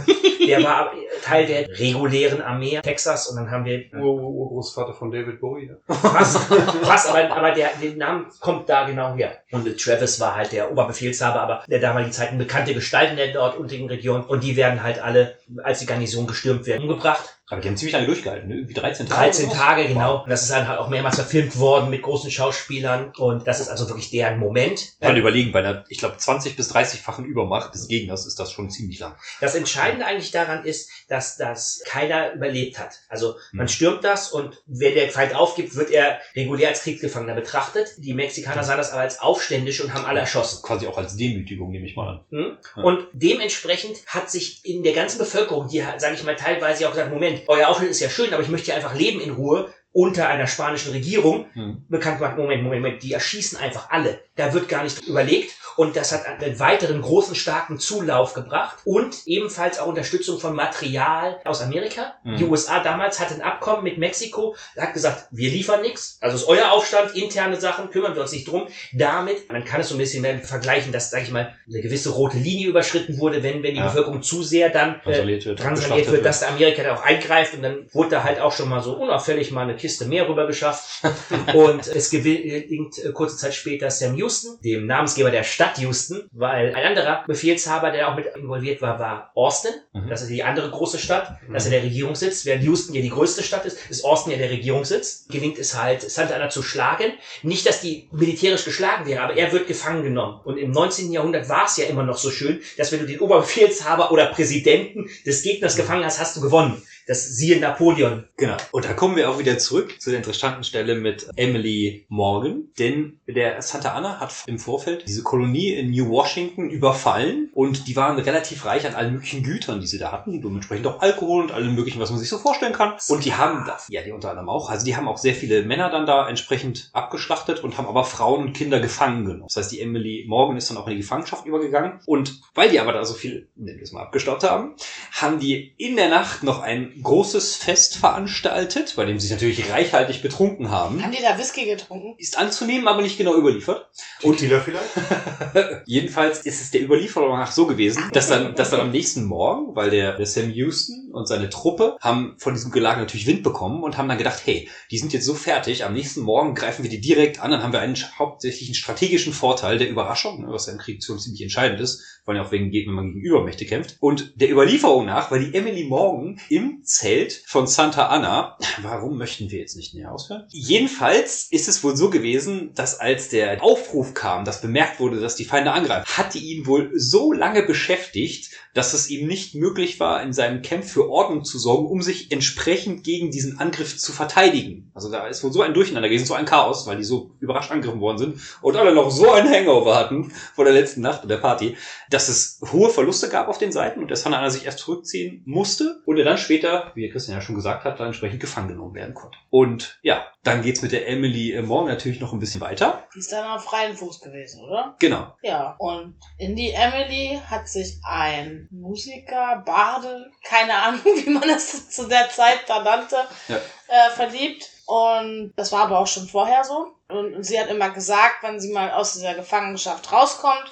der 0.48 0.64
war 0.64 0.76
aber 0.78 0.92
Teil 1.24 1.46
der 1.46 1.70
regulären 1.80 2.42
Armee 2.42 2.80
Texas 2.82 3.28
und 3.28 3.36
dann 3.38 3.52
haben 3.52 3.66
wir 3.66 3.86
Ur 3.94 4.14
Ur 4.16 4.30
Urgroßvater 4.42 4.94
von 4.94 5.12
David 5.12 5.40
Bowie. 5.40 5.70
Ja. 5.70 5.96
Fast, 5.96 6.38
fast 6.82 7.10
aber, 7.10 7.32
aber 7.36 7.52
der, 7.52 7.70
der 7.82 7.96
Name 7.96 8.26
kommt 8.40 8.68
da 8.70 8.86
genau 8.86 9.16
her. 9.16 9.38
Und 9.52 9.66
Travis 9.80 10.20
war 10.20 10.36
halt 10.36 10.52
der 10.52 10.72
Oberbefehlshaber, 10.72 11.42
aber 11.42 11.64
der 11.68 11.80
damaligen 11.80 12.12
Zeit 12.12 12.30
eine 12.30 12.38
bekannte 12.40 12.74
Gestalt 12.74 13.12
in 13.12 13.18
der 13.18 13.32
dort 13.34 13.58
untigen 13.58 13.88
Region. 13.88 14.24
Und 14.24 14.44
die 14.44 14.56
werden 14.56 14.84
halt 14.84 15.02
alle, 15.02 15.38
als 15.64 15.80
die 15.80 15.86
Garnison 15.86 16.28
gestürmt 16.28 16.66
werden, 16.66 16.84
umgebracht. 16.84 17.41
Aber 17.52 17.60
die 17.60 17.68
haben 17.68 17.76
ziemlich 17.76 17.92
lange 17.94 18.06
durchgehalten, 18.06 18.48
ne? 18.48 18.56
Irgendwie 18.56 18.74
13 18.74 19.08
Tage. 19.08 19.22
13 19.24 19.46
oder 19.46 19.54
was? 19.54 19.60
Tage, 19.62 19.88
genau. 19.90 20.24
Und 20.24 20.30
das 20.30 20.44
ist 20.44 20.52
dann 20.52 20.70
halt 20.70 20.80
auch 20.80 20.88
mehrmals 20.88 21.16
verfilmt 21.16 21.60
worden 21.60 21.90
mit 21.90 22.02
großen 22.02 22.32
Schauspielern. 22.32 23.12
Und 23.18 23.46
das 23.46 23.60
ist 23.60 23.68
also 23.68 23.90
wirklich 23.90 24.10
deren 24.10 24.40
Moment. 24.40 24.94
Kann 25.02 25.18
überlegen, 25.18 25.52
bei 25.52 25.60
einer, 25.60 25.84
ich 25.90 25.98
glaube, 25.98 26.16
20 26.18 26.56
bis 26.56 26.74
30-fachen 26.74 27.26
Übermacht 27.26 27.74
des 27.74 27.90
Gegners 27.90 28.26
ist 28.26 28.40
das 28.40 28.54
schon 28.54 28.70
ziemlich 28.70 29.00
lang. 29.00 29.16
Das 29.42 29.54
Entscheidende 29.56 30.06
eigentlich 30.06 30.32
daran 30.32 30.64
ist, 30.64 30.90
dass 31.10 31.36
das 31.36 31.82
keiner 31.86 32.32
überlebt 32.32 32.80
hat. 32.80 33.02
Also 33.10 33.36
man 33.52 33.68
Hm. 33.68 33.74
stürmt 33.74 34.04
das 34.06 34.32
und 34.32 34.62
wenn 34.66 34.94
der 34.94 35.10
Feind 35.10 35.36
aufgibt, 35.36 35.76
wird 35.76 35.92
er 35.92 36.20
regulär 36.38 36.70
als 36.70 36.84
Kriegsgefangener 36.84 37.36
betrachtet. 37.36 37.90
Die 37.98 38.14
Mexikaner 38.14 38.64
sahen 38.64 38.78
das 38.78 38.92
aber 38.92 39.02
als 39.02 39.20
aufständisch 39.20 39.82
und 39.82 39.94
haben 39.94 40.06
alle 40.06 40.22
erschossen. 40.22 40.62
Quasi 40.64 40.88
auch 40.88 40.98
als 40.98 41.18
Demütigung, 41.18 41.70
nehme 41.72 41.86
ich 41.86 41.98
mal 41.98 42.08
an. 42.08 42.20
Hm? 42.30 42.58
Ja. 42.78 42.84
Und 42.84 43.08
dementsprechend 43.12 43.98
hat 44.08 44.32
sich 44.32 44.64
in 44.64 44.84
der 44.84 44.94
ganzen 44.94 45.18
Bevölkerung, 45.18 45.68
die, 45.68 45.84
sage 45.98 46.14
ich 46.16 46.24
mal, 46.24 46.38
teilweise 46.38 46.88
auch 46.88 46.92
gesagt, 46.92 47.12
Moment, 47.12 47.41
euer 47.48 47.68
Auftritt 47.68 47.90
ist 47.90 48.00
ja 48.00 48.10
schön, 48.10 48.34
aber 48.34 48.44
ich 48.44 48.50
möchte 48.50 48.70
ja 48.70 48.76
einfach 48.76 48.96
leben 48.96 49.22
in 49.22 49.32
Ruhe 49.32 49.74
unter 49.94 50.28
einer 50.28 50.48
spanischen 50.48 50.92
Regierung, 50.92 51.46
Hm. 51.54 51.84
bekannt 51.90 52.20
gemacht, 52.20 52.38
Moment, 52.38 52.64
Moment, 52.64 52.82
Moment, 52.82 53.04
die 53.04 53.14
erschießen 53.14 53.58
einfach 53.60 53.90
alle. 53.90 54.20
Da 54.36 54.54
wird 54.54 54.70
gar 54.70 54.84
nicht 54.84 55.06
überlegt. 55.06 55.54
Und 55.78 55.96
das 55.96 56.12
hat 56.12 56.26
einen 56.26 56.60
weiteren 56.60 57.02
großen, 57.02 57.34
starken 57.34 57.80
Zulauf 57.80 58.34
gebracht 58.34 58.78
und 58.84 59.16
ebenfalls 59.26 59.80
auch 59.80 59.88
Unterstützung 59.88 60.38
von 60.38 60.54
Material 60.54 61.40
aus 61.46 61.62
Amerika. 61.62 62.14
Mhm. 62.24 62.38
Die 62.38 62.44
USA 62.46 62.84
damals 62.84 63.20
hatte 63.22 63.36
ein 63.36 63.42
Abkommen 63.42 63.84
mit 63.84 63.98
Mexiko, 63.98 64.56
hat 64.78 64.94
gesagt, 64.94 65.28
wir 65.32 65.50
liefern 65.50 65.82
nichts. 65.82 66.18
Also 66.22 66.36
ist 66.36 66.48
euer 66.48 66.72
Aufstand, 66.72 67.16
interne 67.16 67.56
Sachen, 67.60 67.90
kümmern 67.90 68.16
wir 68.16 68.22
uns 68.22 68.34
nicht 68.34 68.48
drum. 68.50 68.68
Damit, 68.94 69.50
man 69.52 69.64
kann 69.64 69.80
es 69.82 69.90
so 69.90 69.96
ein 69.96 69.98
bisschen 69.98 70.22
mehr 70.22 70.40
vergleichen, 70.40 70.92
dass, 70.92 71.10
sag 71.10 71.24
ich 71.24 71.32
mal, 71.32 71.56
eine 71.70 71.82
gewisse 71.82 72.10
rote 72.10 72.38
Linie 72.38 72.68
überschritten 72.68 73.18
wurde, 73.18 73.42
wenn, 73.42 73.64
wenn 73.64 73.74
die 73.74 73.80
Ja. 73.80 73.88
Bevölkerung 73.88 74.22
zu 74.22 74.44
sehr 74.44 74.70
dann 74.70 74.96
äh, 75.06 75.40
Transaliert 75.40 76.06
wird, 76.08 76.12
wird, 76.18 76.26
dass 76.26 76.44
Amerika 76.44 76.84
da 76.84 76.96
auch 76.96 77.04
eingreift 77.04 77.54
und 77.54 77.64
dann 77.64 77.88
wurde 77.94 78.10
da 78.12 78.24
halt 78.24 78.40
auch 78.42 78.52
schon 78.52 78.68
mal 78.70 78.82
so 78.82 78.94
unauffällig 78.98 79.52
mal 79.52 79.62
eine 79.64 79.76
Kiste 79.82 80.06
mehr 80.06 80.30
rüber 80.30 80.48
geschafft. 80.48 81.04
und 81.54 81.88
es 81.88 82.10
gelingt 82.10 83.04
äh, 83.04 83.12
kurze 83.12 83.36
Zeit 83.36 83.54
später 83.54 83.90
Sam 83.90 84.16
Houston, 84.16 84.60
dem 84.64 84.86
Namensgeber 84.86 85.32
der 85.32 85.44
Stadt 85.44 85.78
Houston, 85.80 86.30
weil 86.32 86.74
ein 86.76 86.86
anderer 86.86 87.24
Befehlshaber, 87.28 87.92
der 87.92 88.10
auch 88.10 88.16
mit 88.16 88.28
involviert 88.36 88.82
war, 88.82 89.00
war 89.00 89.32
Austin. 89.36 89.74
Mhm. 89.94 90.08
Das 90.10 90.22
ist 90.22 90.30
die 90.30 90.44
andere 90.44 90.70
große 90.70 91.00
Stadt. 91.00 91.38
Das 91.52 91.66
ist 91.66 91.72
ja 91.72 91.80
der 91.80 91.88
Regierungssitz. 91.88 92.46
Während 92.46 92.64
Houston 92.64 92.94
ja 92.94 93.02
die 93.02 93.10
größte 93.10 93.44
Stadt 93.44 93.66
ist, 93.66 93.78
ist 93.90 94.06
Austin 94.06 94.32
ja 94.32 94.38
der 94.38 94.52
Regierungssitz. 94.52 95.26
Gelingt 95.30 95.58
es 95.58 95.76
halt, 95.78 96.02
Santa 96.02 96.36
Anna 96.36 96.50
zu 96.50 96.64
schlagen. 96.64 97.14
Nicht, 97.42 97.66
dass 97.68 97.82
die 97.82 98.08
militärisch 98.12 98.64
geschlagen 98.64 99.06
wäre, 99.06 99.24
aber 99.24 99.36
er 99.36 99.52
wird 99.52 99.68
gefangen 99.68 100.04
genommen. 100.04 100.40
Und 100.44 100.58
im 100.58 100.72
19. 100.72 101.12
Jahrhundert 101.12 101.50
war 101.50 101.66
es 101.66 101.78
ja 101.78 101.86
immer 101.86 102.04
noch 102.04 102.18
so 102.18 102.30
schön, 102.30 102.62
dass 102.78 102.92
wenn 102.92 103.00
du 103.00 103.08
den 103.08 103.20
Oberbefehlshaber 103.20 104.12
oder 104.12 104.28
Präsidenten 104.28 105.10
des 105.26 105.42
Gegners 105.42 105.76
gefangen 105.76 106.06
hast, 106.06 106.20
hast 106.20 106.38
du 106.38 106.42
gewonnen. 106.42 106.82
Das 107.08 107.28
siehe 107.28 107.60
Napoleon. 107.60 108.26
Genau. 108.38 108.58
Und 108.72 108.86
da 108.86 108.94
kommen 108.94 109.16
wir 109.16 109.30
auch 109.30 109.40
wieder 109.40 109.58
zurück 109.58 110.02
zu 110.02 110.10
der 110.10 110.18
interessanten 110.18 110.64
Stelle 110.64 110.96
mit 110.96 111.28
Emily 111.36 112.06
Morgan. 112.10 112.70
Denn 112.80 113.20
der 113.28 113.62
Santa 113.62 113.94
Anna 113.94 114.20
hat 114.20 114.34
im 114.48 114.60
Vorfeld 114.60 115.08
diese 115.08 115.24
Kolonie 115.24 115.74
in 115.74 115.92
New 115.92 116.10
Washington 116.10 116.70
überfallen 116.70 117.50
und 117.54 117.88
die 117.88 117.96
waren 117.96 118.18
relativ 118.20 118.66
reich 118.66 118.86
an 118.86 118.96
allen 118.96 119.14
möglichen 119.14 119.44
Gütern, 119.44 119.82
die 119.82 119.88
sie 119.88 120.00
da 120.00 120.12
hatten. 120.12 120.42
Dementsprechend 120.42 120.88
auch 120.88 121.02
Alkohol 121.02 121.44
und 121.44 121.52
allem 121.52 121.76
möglichen, 121.76 122.00
was 122.00 122.10
man 122.10 122.20
sich 122.20 122.30
so 122.30 122.38
vorstellen 122.38 122.74
kann. 122.74 122.94
Und 123.08 123.26
die 123.26 123.34
haben, 123.34 123.66
das, 123.66 123.88
ja, 123.90 124.02
die 124.02 124.12
unter 124.12 124.30
anderem 124.30 124.50
auch, 124.50 124.70
also 124.70 124.86
die 124.86 124.96
haben 124.96 125.08
auch 125.08 125.18
sehr 125.18 125.36
viele 125.36 125.64
Männer 125.64 125.90
dann 125.90 126.06
da 126.06 126.28
entsprechend 126.28 126.90
abgeschlachtet 126.94 127.64
und 127.64 127.78
haben 127.78 127.88
aber 127.88 128.04
Frauen 128.04 128.48
und 128.48 128.54
Kinder 128.54 128.80
gefangen 128.80 129.26
genommen. 129.26 129.48
Das 129.48 129.58
heißt, 129.58 129.72
die 129.72 129.82
Emily 129.82 130.26
Morgan 130.28 130.58
ist 130.58 130.70
dann 130.70 130.78
auch 130.78 130.88
in 130.88 130.94
die 130.94 131.02
Gefangenschaft 131.02 131.46
übergegangen. 131.46 132.00
Und 132.06 132.42
weil 132.54 132.70
die 132.70 132.80
aber 132.80 132.94
da 132.94 133.04
so 133.06 133.14
viel, 133.14 133.50
nennen 133.56 133.78
wir 133.78 133.84
es 133.84 133.92
mal, 133.92 134.04
abgestaubt 134.04 134.44
haben, 134.44 134.76
haben 135.12 135.40
die 135.40 135.74
in 135.78 135.96
der 135.96 136.10
Nacht 136.10 136.44
noch 136.44 136.62
ein 136.96 137.04
großes 137.04 137.56
Fest 137.56 137.98
veranstaltet, 137.98 138.94
bei 138.96 139.06
dem 139.06 139.20
sie 139.20 139.28
sich 139.28 139.36
natürlich 139.36 139.72
reichhaltig 139.72 140.22
betrunken 140.22 140.70
haben. 140.70 141.04
Haben 141.04 141.12
die 141.12 141.22
da 141.22 141.38
Whisky 141.38 141.66
getrunken? 141.66 142.16
Ist 142.18 142.38
anzunehmen, 142.38 142.88
aber 142.88 143.02
nicht 143.02 143.18
genau 143.18 143.36
überliefert. 143.36 143.90
Und 144.22 144.38
Tequila 144.38 144.60
vielleicht? 144.60 145.84
Jedenfalls 145.86 146.46
ist 146.46 146.62
es 146.62 146.72
der 146.72 146.84
Überlieferung 146.84 147.38
nach 147.38 147.52
so 147.52 147.66
gewesen, 147.66 148.04
dass 148.14 148.28
dann, 148.28 148.56
dass 148.56 148.70
dann 148.70 148.82
am 148.82 148.92
nächsten 148.92 149.24
Morgen, 149.26 149.76
weil 149.76 149.90
der, 149.90 150.16
der 150.16 150.26
Sam 150.26 150.50
Houston 150.52 151.12
und 151.14 151.28
seine 151.28 151.50
Truppe 151.50 151.98
haben 152.02 152.36
von 152.38 152.54
diesem 152.54 152.72
Gelage 152.72 153.00
natürlich 153.00 153.28
Wind 153.28 153.44
bekommen 153.44 153.84
und 153.84 153.98
haben 153.98 154.10
dann 154.10 154.18
gedacht, 154.18 154.42
hey, 154.46 154.70
die 154.90 154.98
sind 154.98 155.14
jetzt 155.14 155.26
so 155.26 155.34
fertig, 155.34 155.86
am 155.86 155.94
nächsten 155.94 156.22
Morgen 156.22 156.56
greifen 156.56 156.84
wir 156.84 156.90
die 156.90 157.02
direkt 157.02 157.40
an, 157.42 157.52
dann 157.52 157.64
haben 157.64 157.74
wir 157.74 157.80
einen 157.80 157.98
hauptsächlich 158.18 158.70
einen 158.70 158.76
strategischen 158.76 159.34
Vorteil 159.34 159.78
der 159.78 159.90
Überraschung, 159.90 160.42
ne, 160.42 160.48
was 160.52 160.68
ja 160.68 160.74
im 160.74 160.80
Krieg 160.80 161.04
schon 161.04 161.20
ziemlich 161.20 161.42
entscheidend 161.42 161.80
ist, 161.80 162.22
vor 162.24 162.34
allem 162.34 162.44
auch 162.44 162.52
wegen, 162.52 162.72
wenn 162.72 162.94
man 162.94 163.14
gegen 163.14 163.26
Übermächte 163.26 163.66
kämpft. 163.66 163.98
Und 164.00 164.34
der 164.40 164.52
Überlieferung 164.52 165.06
nach, 165.06 165.32
weil 165.32 165.46
die 165.46 165.58
Emily 165.58 165.86
Morgan 165.86 166.40
im 166.50 166.81
Zelt 166.84 167.44
von 167.46 167.68
Santa 167.68 168.08
Anna, 168.08 168.58
warum 168.82 169.18
möchten 169.18 169.52
wir 169.52 169.60
jetzt 169.60 169.76
nicht 169.76 169.94
näher 169.94 170.12
ausführen? 170.12 170.46
Jedenfalls 170.50 171.48
ist 171.52 171.68
es 171.68 171.84
wohl 171.84 171.96
so 171.96 172.10
gewesen, 172.10 172.74
dass 172.76 173.00
als 173.00 173.30
der 173.30 173.64
Aufruf 173.64 174.14
kam, 174.14 174.46
dass 174.46 174.62
bemerkt 174.62 175.00
wurde, 175.00 175.20
dass 175.20 175.36
die 175.36 175.46
Feinde 175.46 175.72
angreifen, 175.72 176.06
hat 176.18 176.34
die 176.34 176.40
ihn 176.40 176.66
wohl 176.66 176.92
so 176.96 177.32
lange 177.32 177.64
beschäftigt, 177.64 178.52
dass 178.74 178.94
es 178.94 179.10
ihm 179.10 179.28
nicht 179.28 179.56
möglich 179.56 180.00
war, 180.00 180.24
in 180.24 180.34
seinem 180.34 180.62
Camp 180.62 180.86
für 180.86 181.10
Ordnung 181.10 181.44
zu 181.44 181.60
sorgen, 181.60 181.88
um 181.88 182.02
sich 182.02 182.32
entsprechend 182.32 183.04
gegen 183.04 183.32
diesen 183.32 183.60
Angriff 183.60 183.98
zu 183.98 184.12
verteidigen. 184.12 184.92
Also 184.94 185.12
da 185.12 185.28
ist 185.28 185.44
wohl 185.44 185.52
so 185.52 185.62
ein 185.62 185.74
Durcheinander 185.74 186.10
gewesen, 186.10 186.26
so 186.26 186.34
ein 186.34 186.46
Chaos, 186.46 186.88
weil 186.88 186.98
die 186.98 187.04
so 187.04 187.32
überrascht 187.40 187.72
angegriffen 187.72 188.02
worden 188.02 188.18
sind 188.18 188.40
und 188.62 188.76
alle 188.76 188.94
noch 188.94 189.12
so 189.12 189.32
ein 189.32 189.50
Hangover 189.50 189.96
hatten 189.96 190.32
vor 190.56 190.66
der 190.66 190.74
letzten 190.74 191.02
Nacht 191.02 191.30
der 191.30 191.38
Party, 191.38 191.76
dass 192.10 192.30
es 192.30 192.62
hohe 192.72 192.90
Verluste 192.90 193.30
gab 193.30 193.48
auf 193.48 193.58
den 193.58 193.72
Seiten 193.72 194.02
und 194.02 194.08
der 194.08 194.18
Sanana 194.18 194.50
sich 194.50 194.66
erst 194.66 194.80
zurückziehen 194.80 195.42
musste 195.46 196.02
und 196.06 196.18
er 196.18 196.26
dann 196.26 196.38
später, 196.38 196.71
wie 196.96 197.10
Christian 197.10 197.38
ja 197.38 197.42
schon 197.42 197.56
gesagt 197.56 197.84
hat, 197.86 198.00
dann 198.00 198.08
entsprechend 198.08 198.40
gefangen 198.40 198.70
genommen 198.70 198.94
werden 198.96 199.14
konnte. 199.14 199.38
Und 199.50 200.00
ja, 200.02 200.26
dann 200.44 200.62
geht's 200.62 200.82
mit 200.82 200.92
der 200.92 201.08
Emily 201.08 201.52
äh, 201.54 201.62
Morgan 201.62 201.90
natürlich 201.90 202.20
noch 202.20 202.34
ein 202.34 202.40
bisschen 202.40 202.62
weiter. 202.62 203.04
Die 203.14 203.20
ist 203.20 203.32
dann 203.32 203.48
auf 203.50 203.64
freien 203.64 203.96
Fuß 203.96 204.20
gewesen, 204.22 204.64
oder? 204.64 204.96
Genau. 205.00 205.36
Ja. 205.42 205.76
Und 205.78 206.16
in 206.38 206.56
die 206.56 206.72
Emily 206.72 207.40
hat 207.50 207.68
sich 207.68 208.00
ein 208.04 208.68
Musiker, 208.72 209.64
Barde, 209.66 210.32
keine 210.44 210.74
Ahnung, 210.76 211.02
wie 211.06 211.30
man 211.30 211.48
das 211.48 211.90
zu 211.90 212.08
der 212.08 212.30
Zeit 212.30 212.62
da 212.68 212.84
nannte, 212.84 213.18
Ja. 213.48 213.58
äh, 213.58 214.10
verliebt. 214.16 214.70
Und 214.88 215.54
das 215.56 215.72
war 215.72 215.84
aber 215.86 216.00
auch 216.00 216.08
schon 216.08 216.28
vorher 216.28 216.64
so. 216.64 216.88
Und, 217.08 217.36
und 217.36 217.44
sie 217.44 217.60
hat 217.60 217.70
immer 217.70 217.90
gesagt, 217.92 218.42
wenn 218.44 218.60
sie 218.60 218.72
mal 218.74 218.92
aus 218.92 219.14
dieser 219.14 219.36
Gefangenschaft 219.36 220.12
rauskommt, 220.12 220.66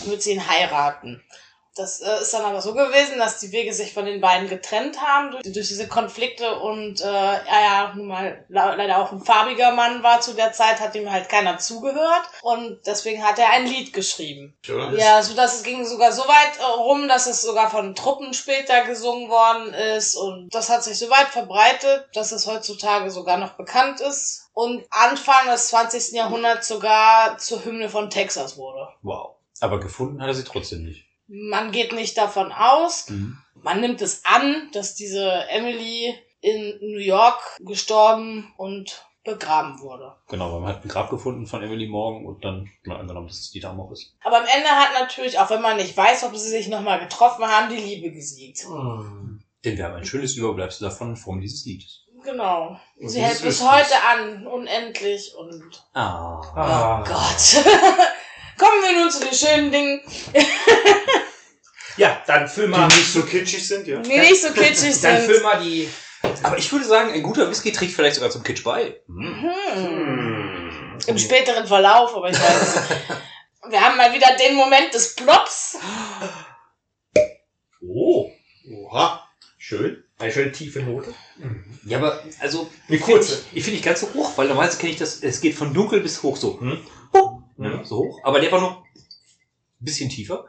dann 0.00 0.10
wird 0.10 0.22
sie 0.22 0.32
ihn 0.32 0.48
heiraten. 0.48 1.22
Das 1.76 2.00
äh, 2.00 2.20
ist 2.22 2.32
dann 2.32 2.44
aber 2.44 2.62
so 2.62 2.72
gewesen, 2.72 3.18
dass 3.18 3.38
die 3.38 3.52
Wege 3.52 3.72
sich 3.74 3.92
von 3.92 4.06
den 4.06 4.20
beiden 4.20 4.48
getrennt 4.48 5.00
haben 5.00 5.30
durch, 5.30 5.42
durch 5.44 5.68
diese 5.68 5.86
Konflikte 5.88 6.58
und 6.58 7.00
äh, 7.02 7.04
er 7.04 7.60
ja 7.60 7.92
nun 7.94 8.06
mal 8.06 8.44
le- 8.48 8.74
leider 8.76 8.98
auch 8.98 9.12
ein 9.12 9.20
farbiger 9.22 9.72
Mann 9.72 10.02
war 10.02 10.20
zu 10.20 10.32
der 10.32 10.52
Zeit, 10.52 10.80
hat 10.80 10.94
ihm 10.94 11.10
halt 11.12 11.28
keiner 11.28 11.58
zugehört 11.58 12.22
und 12.42 12.80
deswegen 12.86 13.22
hat 13.22 13.38
er 13.38 13.50
ein 13.50 13.66
Lied 13.66 13.92
geschrieben. 13.92 14.56
Oder? 14.68 14.92
Ja, 14.98 15.22
so 15.22 15.34
dass 15.34 15.56
es 15.56 15.62
ging 15.64 15.84
sogar 15.84 16.12
so 16.12 16.22
weit 16.22 16.58
äh, 16.58 16.62
rum, 16.64 17.08
dass 17.08 17.26
es 17.26 17.42
sogar 17.42 17.70
von 17.70 17.94
Truppen 17.94 18.32
später 18.32 18.84
gesungen 18.84 19.28
worden 19.28 19.74
ist 19.74 20.14
und 20.16 20.48
das 20.54 20.70
hat 20.70 20.82
sich 20.82 20.98
so 20.98 21.10
weit 21.10 21.28
verbreitet, 21.28 22.08
dass 22.14 22.32
es 22.32 22.46
heutzutage 22.46 23.10
sogar 23.10 23.36
noch 23.36 23.52
bekannt 23.52 24.00
ist 24.00 24.48
und 24.54 24.84
Anfang 24.90 25.46
des 25.50 25.68
20. 25.68 26.12
Jahrhunderts 26.12 26.68
sogar 26.68 27.36
zur 27.38 27.64
Hymne 27.64 27.90
von 27.90 28.08
Texas 28.08 28.56
wurde. 28.56 28.88
Wow. 29.02 29.36
Aber 29.60 29.80
gefunden 29.80 30.20
hat 30.22 30.28
er 30.28 30.34
sie 30.34 30.44
trotzdem 30.44 30.84
nicht. 30.84 31.05
Man 31.28 31.72
geht 31.72 31.92
nicht 31.92 32.16
davon 32.16 32.52
aus, 32.52 33.08
Mhm. 33.10 33.38
man 33.54 33.80
nimmt 33.80 34.00
es 34.02 34.24
an, 34.24 34.68
dass 34.72 34.94
diese 34.94 35.28
Emily 35.48 36.14
in 36.40 36.78
New 36.80 36.98
York 37.00 37.40
gestorben 37.60 38.52
und 38.56 39.04
begraben 39.24 39.80
wurde. 39.80 40.14
Genau, 40.28 40.52
weil 40.52 40.60
man 40.60 40.68
hat 40.74 40.84
ein 40.84 40.88
Grab 40.88 41.10
gefunden 41.10 41.46
von 41.46 41.60
Emily 41.62 41.88
Morgan 41.88 42.24
und 42.24 42.44
dann 42.44 42.70
mal 42.84 43.00
angenommen, 43.00 43.26
dass 43.26 43.40
es 43.40 43.50
die 43.50 43.58
Dame 43.58 43.82
auch 43.82 43.90
ist. 43.90 44.14
Aber 44.22 44.36
am 44.38 44.44
Ende 44.46 44.68
hat 44.68 44.90
natürlich, 45.00 45.36
auch 45.40 45.50
wenn 45.50 45.62
man 45.62 45.76
nicht 45.78 45.96
weiß, 45.96 46.22
ob 46.24 46.36
sie 46.36 46.48
sich 46.48 46.68
nochmal 46.68 47.00
getroffen 47.00 47.44
haben, 47.44 47.68
die 47.74 47.82
Liebe 47.82 48.12
gesiegt. 48.12 48.64
Denn 49.64 49.76
wir 49.76 49.84
haben 49.84 49.94
ein 49.96 50.04
schönes 50.04 50.36
Überbleibsel 50.36 50.88
davon 50.88 51.10
in 51.10 51.16
Form 51.16 51.40
dieses 51.40 51.64
Liedes. 51.64 52.04
Genau. 52.22 52.78
Und 53.00 53.08
Sie 53.08 53.20
hält 53.20 53.42
bis 53.42 53.62
heute 53.62 53.94
an, 54.08 54.46
unendlich 54.46 55.34
und. 55.36 55.84
Ah. 55.92 56.40
Ah. 56.54 57.00
Oh 57.00 57.04
Gott. 57.04 57.64
Kommen 58.58 58.82
wir 58.82 59.00
nun 59.00 59.10
zu 59.10 59.20
den 59.20 59.34
schönen 59.34 59.70
Dingen, 59.70 60.00
Ja, 61.96 62.22
dann 62.26 62.46
füll 62.48 62.64
Die 62.66 62.70
mal, 62.70 62.86
nicht 62.88 63.10
so 63.12 63.22
kitschig 63.22 63.66
sind, 63.66 63.86
ja? 63.86 63.98
die 64.00 64.18
nicht 64.18 64.42
so 64.42 64.50
kitschig 64.52 65.00
dann 65.00 65.22
füll 65.22 65.34
sind. 65.36 65.42
mal 65.44 65.60
die. 65.62 65.88
Aber 66.42 66.58
ich 66.58 66.70
würde 66.70 66.84
sagen, 66.84 67.12
ein 67.12 67.22
guter 67.22 67.48
Whisky 67.50 67.72
trägt 67.72 67.92
vielleicht 67.92 68.16
sogar 68.16 68.30
zum 68.30 68.42
Kitsch 68.42 68.62
bei. 68.64 69.00
Hm. 69.06 70.68
Im 71.06 71.18
späteren 71.18 71.66
Verlauf, 71.66 72.14
aber 72.14 72.28
ich 72.30 72.38
weiß 72.38 72.62
es 72.62 72.74
nicht. 72.76 72.90
Wir 73.70 73.80
haben 73.80 73.96
mal 73.96 74.12
wieder 74.12 74.36
den 74.36 74.54
Moment 74.56 74.92
des 74.94 75.14
Plops. 75.16 75.78
Oh, 77.80 78.30
Oha. 78.70 79.28
schön. 79.58 80.02
Eine 80.18 80.32
schöne 80.32 80.52
tiefe 80.52 80.80
Note. 80.80 81.12
Ja, 81.84 81.98
aber 81.98 82.22
also 82.40 82.70
Eine 82.88 82.98
kurze. 82.98 83.42
Ich 83.52 83.64
finde 83.64 83.76
nicht 83.76 83.84
ganz 83.84 84.00
so 84.00 84.08
hoch, 84.14 84.32
weil 84.36 84.48
normalerweise 84.48 84.78
kenne 84.78 84.92
ich 84.92 84.98
das, 84.98 85.22
es 85.22 85.40
geht 85.40 85.54
von 85.54 85.74
dunkel 85.74 86.00
bis 86.00 86.22
hoch 86.22 86.36
so. 86.36 86.60
Hm? 86.60 86.78
Ne, 87.56 87.68
Mhm. 87.70 87.84
so 87.84 87.96
hoch. 87.98 88.20
Aber 88.24 88.40
der 88.40 88.52
war 88.52 88.60
noch 88.60 88.82
ein 88.84 89.84
bisschen 89.84 90.08
tiefer. 90.08 90.46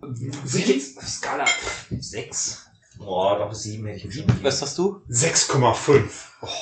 Wie 0.00 0.62
geht's? 0.62 0.94
Skala 1.16 1.44
6. 1.90 2.66
Oh, 3.00 3.34
doch 3.38 3.52
sieben 3.52 3.86
hätte 3.86 3.98
ich 3.98 4.04
ihm 4.04 4.12
schon. 4.12 4.44
Was 4.44 4.62
hast 4.62 4.78
du? 4.78 5.02
6,5. 5.08 6.08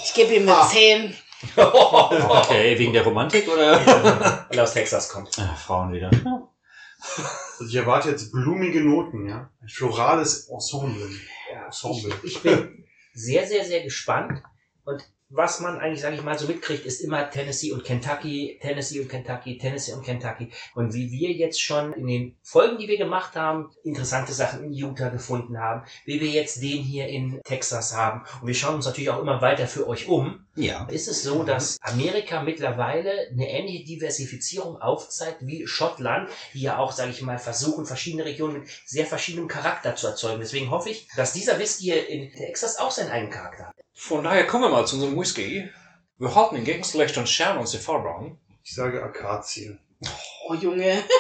Ich 0.05 0.15
gebe 0.15 0.35
ihm 0.35 0.43
eine 0.43 0.57
Ah. 0.57 0.67
10. 0.71 1.15
Okay, 1.57 2.79
wegen 2.79 2.93
der 2.93 3.05
Romantik 3.05 3.49
oder? 3.49 3.85
Weil 4.49 4.57
er 4.59 4.63
aus 4.63 4.73
Texas 4.73 5.09
kommt. 5.09 5.37
Ah, 5.39 5.55
Frauen 5.57 5.93
wieder. 5.93 6.11
Also 7.59 7.67
ich 7.67 7.75
erwarte 7.75 8.11
jetzt 8.11 8.31
blumige 8.33 8.81
Noten, 8.81 9.29
ja? 9.29 9.51
Ein 9.61 9.69
florales 9.69 10.49
Ensemble. 10.49 11.11
Ja, 11.53 11.67
Ensemble. 11.67 12.15
ich, 12.23 12.37
ich 12.37 12.43
bin 12.43 12.87
sehr, 13.13 13.47
sehr, 13.47 13.65
sehr 13.65 13.83
gespannt. 13.83 14.41
Und 14.85 15.03
was 15.35 15.61
man 15.61 15.79
eigentlich, 15.79 16.03
sage 16.03 16.17
ich 16.17 16.23
mal, 16.23 16.39
so 16.39 16.47
mitkriegt, 16.47 16.85
ist 16.85 17.01
immer 17.01 17.31
Tennessee 17.31 17.73
und 17.73 17.85
Kentucky, 17.85 18.59
Tennessee 18.61 19.01
und 19.01 19.09
Kentucky, 19.09 19.57
Tennessee 19.57 19.95
und 19.95 20.05
Kentucky. 20.05 20.51
Und 20.75 20.93
wie 20.93 21.11
wir 21.11 21.33
jetzt 21.33 21.61
schon 21.61 21.95
in 21.95 22.07
den 22.07 22.37
Folgen, 22.43 22.79
die 22.79 22.89
wir 22.89 22.99
gemacht 22.99 23.35
haben, 23.35 23.71
interessante 23.83 24.33
Sachen 24.33 24.65
in 24.65 24.73
Utah 24.73 25.09
gefunden 25.09 25.59
haben, 25.59 25.85
wie 26.05 26.21
wir 26.21 26.29
jetzt 26.29 26.63
den 26.63 26.83
hier 26.83 27.09
in 27.09 27.41
Texas 27.45 27.97
haben. 27.97 28.25
Und 28.41 28.47
wir 28.47 28.55
schauen 28.55 28.77
uns 28.77 28.87
natürlich 28.87 29.11
auch 29.11 29.21
immer 29.21 29.41
weiter 29.41 29.67
für 29.67 29.89
euch 29.89 30.07
um. 30.07 30.47
Ja. 30.55 30.87
Ist 30.91 31.09
es 31.09 31.23
so, 31.23 31.45
dass 31.45 31.79
Amerika 31.81 32.43
mittlerweile 32.43 33.11
eine 33.31 33.49
ähnliche 33.49 33.85
Diversifizierung 33.85 34.77
aufzeigt 34.77 35.39
wie 35.47 35.67
Schottland, 35.67 36.29
die 36.53 36.61
ja 36.61 36.77
auch, 36.77 36.93
sage 36.93 37.11
ich 37.11 37.23
mal, 37.23 37.39
versuchen, 37.39 37.87
verschiedene 37.87 38.27
Regionen 38.27 38.61
mit 38.61 38.69
sehr 38.85 39.07
verschiedenem 39.07 39.49
Charakter 39.49 39.97
zu 39.97 40.09
erzeugen. 40.09 40.41
Deswegen 40.41 40.71
hoffe 40.71 40.91
ich, 40.91 41.09
dass 41.17 41.33
dieser 41.33 41.59
Whisky 41.59 41.85
hier 41.85 42.07
in 42.09 42.31
Texas 42.33 42.79
auch 42.79 42.91
seinen 42.91 43.11
eigenen 43.11 43.33
Charakter 43.33 43.69
hat. 43.69 43.77
Von 44.05 44.25
daher 44.25 44.49
kommen 44.49 44.65
wir 44.65 44.69
mal 44.71 44.85
zu 44.85 44.97
unserem 44.97 45.17
Whisky. 45.17 45.71
Wir 46.19 46.35
halten 46.35 46.57
ihn 46.57 46.65
Gegenlicht 46.65 47.17
und 47.19 47.29
scheren 47.29 47.59
uns 47.59 47.71
die 47.71 47.79
Farbe 47.79 48.11
an. 48.13 48.37
Ich 48.65 48.75
sage 48.75 49.01
Akazie. 49.01 49.79
Oh 50.49 50.55
Junge. 50.55 51.05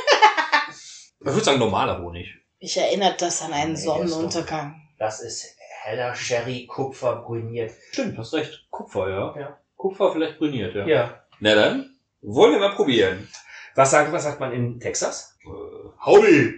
Ich 1.25 1.27
würde 1.27 1.45
sagen 1.45 1.61
normaler 1.61 2.03
Honig. 2.03 2.27
Mich 2.61 2.77
erinnert 2.77 3.23
das 3.23 3.41
an 3.43 3.53
einen 3.53 3.75
Nee, 3.75 3.77
der 3.77 3.77
ist 3.77 3.87
doch- 3.87 4.09
Sonnenuntergang. 4.09 4.83
Das 4.99 5.21
ist 5.21 5.55
heller 5.85 6.12
Sherry, 6.17 6.67
Kupfer, 6.67 7.23
brüniert. 7.25 7.73
Stimmt, 7.93 8.19
hast 8.19 8.35
recht. 8.35 8.67
Kupfer, 8.71 9.09
ja. 9.09 9.35
Ja. 9.41 9.59
Kupfer 9.77 10.11
vielleicht 10.12 10.39
brüniert, 10.39 10.75
ja. 10.75 10.85
Ja. 10.85 11.23
Na 11.39 11.55
dann, 11.55 11.97
wollen 12.23 12.51
wir 12.55 12.59
mal 12.59 12.75
probieren. 12.75 13.29
Was 13.77 13.93
sagt, 13.93 14.11
was 14.11 14.25
sagt 14.25 14.41
man 14.41 14.53
in 14.53 14.81
Texas? 14.81 15.39
Äh, 15.45 16.05
Howdy! 16.05 16.55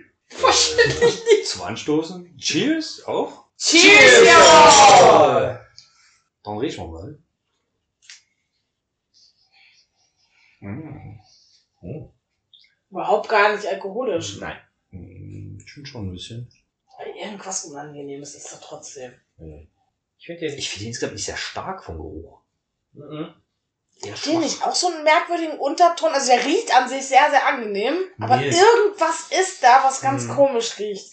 zum 1.45 1.63
Anstoßen. 1.63 2.35
Cheers, 2.39 3.03
auch. 3.07 3.45
Cheers, 3.59 4.27
ja! 4.27 5.61
Dann 6.45 6.59
riechen 6.59 6.85
wir 6.85 6.89
mal. 6.93 7.19
Mm. 10.61 11.19
Oh. 11.83 12.11
Überhaupt 12.91 13.29
gar 13.29 13.55
nicht 13.55 13.67
alkoholisch. 13.67 14.39
Nein. 14.39 14.57
Mm, 14.91 15.59
Schon 15.67 15.85
schon 15.87 16.09
ein 16.09 16.13
bisschen. 16.13 16.51
Aber 16.97 17.07
Irgendwas 17.15 17.65
Unangenehmes 17.65 18.35
ist 18.35 18.53
da 18.53 18.57
trotzdem. 18.59 19.13
Ich 20.19 20.27
finde 20.27 20.47
den. 20.47 20.59
Ich 20.59 20.71
finde 20.71 20.85
ihn 20.85 20.89
insgesamt 20.89 21.15
nicht 21.15 21.25
sehr 21.27 21.37
stark 21.37 21.83
vom 21.85 21.97
Geruch. 21.97 22.41
Mhm. 22.93 23.35
Hat 24.03 24.07
den 24.07 24.17
schwach. 24.17 24.41
nicht 24.41 24.63
auch 24.67 24.75
so 24.75 24.89
einen 24.89 25.03
merkwürdigen 25.05 25.59
Unterton? 25.59 26.13
Also 26.13 26.29
der 26.29 26.45
riecht 26.45 26.75
an 26.75 26.89
sich 26.89 27.05
sehr, 27.07 27.31
sehr 27.31 27.47
angenehm. 27.47 27.95
Aber 28.21 28.37
Mild. 28.37 28.55
irgendwas 28.55 29.31
ist 29.31 29.63
da, 29.63 29.83
was 29.85 30.01
ganz 30.01 30.25
Mhm. 30.25 30.35
komisch 30.35 30.79
riecht. 30.79 31.13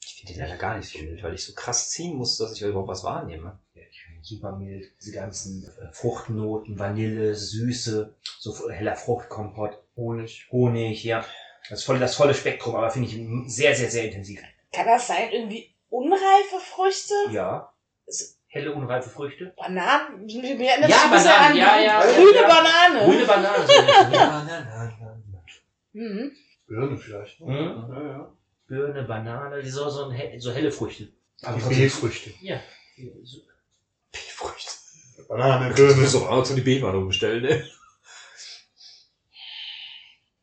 Ich 0.00 0.14
finde 0.16 0.32
den 0.34 0.42
leider 0.42 0.56
gar 0.58 0.76
nicht 0.76 0.90
so 0.90 0.98
mild, 0.98 1.22
weil 1.22 1.34
ich 1.34 1.44
so 1.44 1.54
krass 1.54 1.90
ziehen 1.90 2.16
muss, 2.16 2.36
dass 2.38 2.52
ich 2.52 2.62
überhaupt 2.62 2.88
was 2.88 3.04
wahrnehme. 3.04 3.58
Ja, 3.74 3.82
ich 3.90 3.93
super 4.24 4.52
mild. 4.56 4.90
Diese 5.00 5.12
ganzen 5.12 5.64
äh, 5.64 5.92
Fruchtnoten, 5.92 6.78
Vanille, 6.78 7.34
Süße, 7.34 8.14
so 8.40 8.70
heller 8.70 8.96
Fruchtkompott, 8.96 9.78
Honig. 9.96 10.48
Honig, 10.50 11.04
ja. 11.04 11.24
Das 11.70 11.82
volle, 11.84 11.98
das 12.00 12.14
volle 12.16 12.34
Spektrum, 12.34 12.74
aber 12.76 12.90
finde 12.90 13.08
ich 13.08 13.52
sehr, 13.54 13.74
sehr, 13.74 13.90
sehr 13.90 14.04
intensiv. 14.04 14.40
Kann 14.72 14.86
das 14.86 15.06
sein? 15.06 15.30
Irgendwie 15.32 15.74
unreife 15.88 16.58
Früchte? 16.60 17.14
Ja. 17.30 17.72
Helle, 18.48 18.72
unreife 18.74 19.08
Früchte. 19.08 19.54
Bananen? 19.56 20.26
Mir 20.26 20.54
mir 20.56 20.70
erinnert 20.70 20.90
Ja, 20.90 21.06
Bananen, 21.10 21.50
an 21.52 21.56
ja, 21.56 21.80
ja, 21.80 22.00
grüne 22.00 22.34
ja. 22.40 22.48
Banane. 22.48 23.04
Grüne 23.06 23.24
Banane. 23.26 23.66
ja. 24.12 24.92
Mhm. 25.92 26.32
Birne 26.66 26.96
vielleicht. 26.96 27.40
ne? 27.40 27.46
Mhm. 27.46 27.94
Ja, 27.94 28.02
ja. 28.02 28.32
Birne, 28.66 29.02
Banane, 29.04 29.62
die 29.62 29.70
so, 29.70 29.88
so, 29.88 30.08
ein, 30.08 30.40
so 30.40 30.52
helle 30.52 30.70
Früchte. 30.70 31.08
Aber 31.42 31.56
Die 31.56 31.62
trotzdem- 31.62 31.90
B-Früchte. 34.14 34.72
Ja. 35.18 35.24
Banane, 35.28 35.68
Du 35.74 35.74
Birne. 35.86 36.00
musst 36.02 36.14
doch 36.14 36.28
Amazon 36.30 36.56
die 36.56 36.62
B-Mann 36.62 36.94
umstellen, 36.96 37.42
ne? 37.42 37.68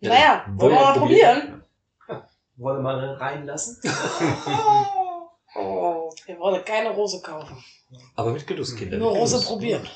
Naja, 0.01 0.45
wollen 0.49 0.73
wir 0.73 0.79
mal 0.81 0.93
probieren? 0.97 1.63
Wollen 2.57 2.77
wir 2.77 2.81
mal 2.83 3.13
reinlassen? 3.15 3.77
Oh, 5.53 6.09
wir 6.27 6.39
wollen 6.39 6.63
keine 6.63 6.91
Rose 6.91 7.21
kaufen. 7.21 7.61
Aber 8.15 8.31
mit 8.31 8.47
Genuss, 8.47 8.73
Kinder. 8.73 8.97
Nur 8.97 9.11
Rose 9.11 9.33
Genuss. 9.33 9.47
probieren. 9.47 9.89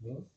Hm. 0.00 0.30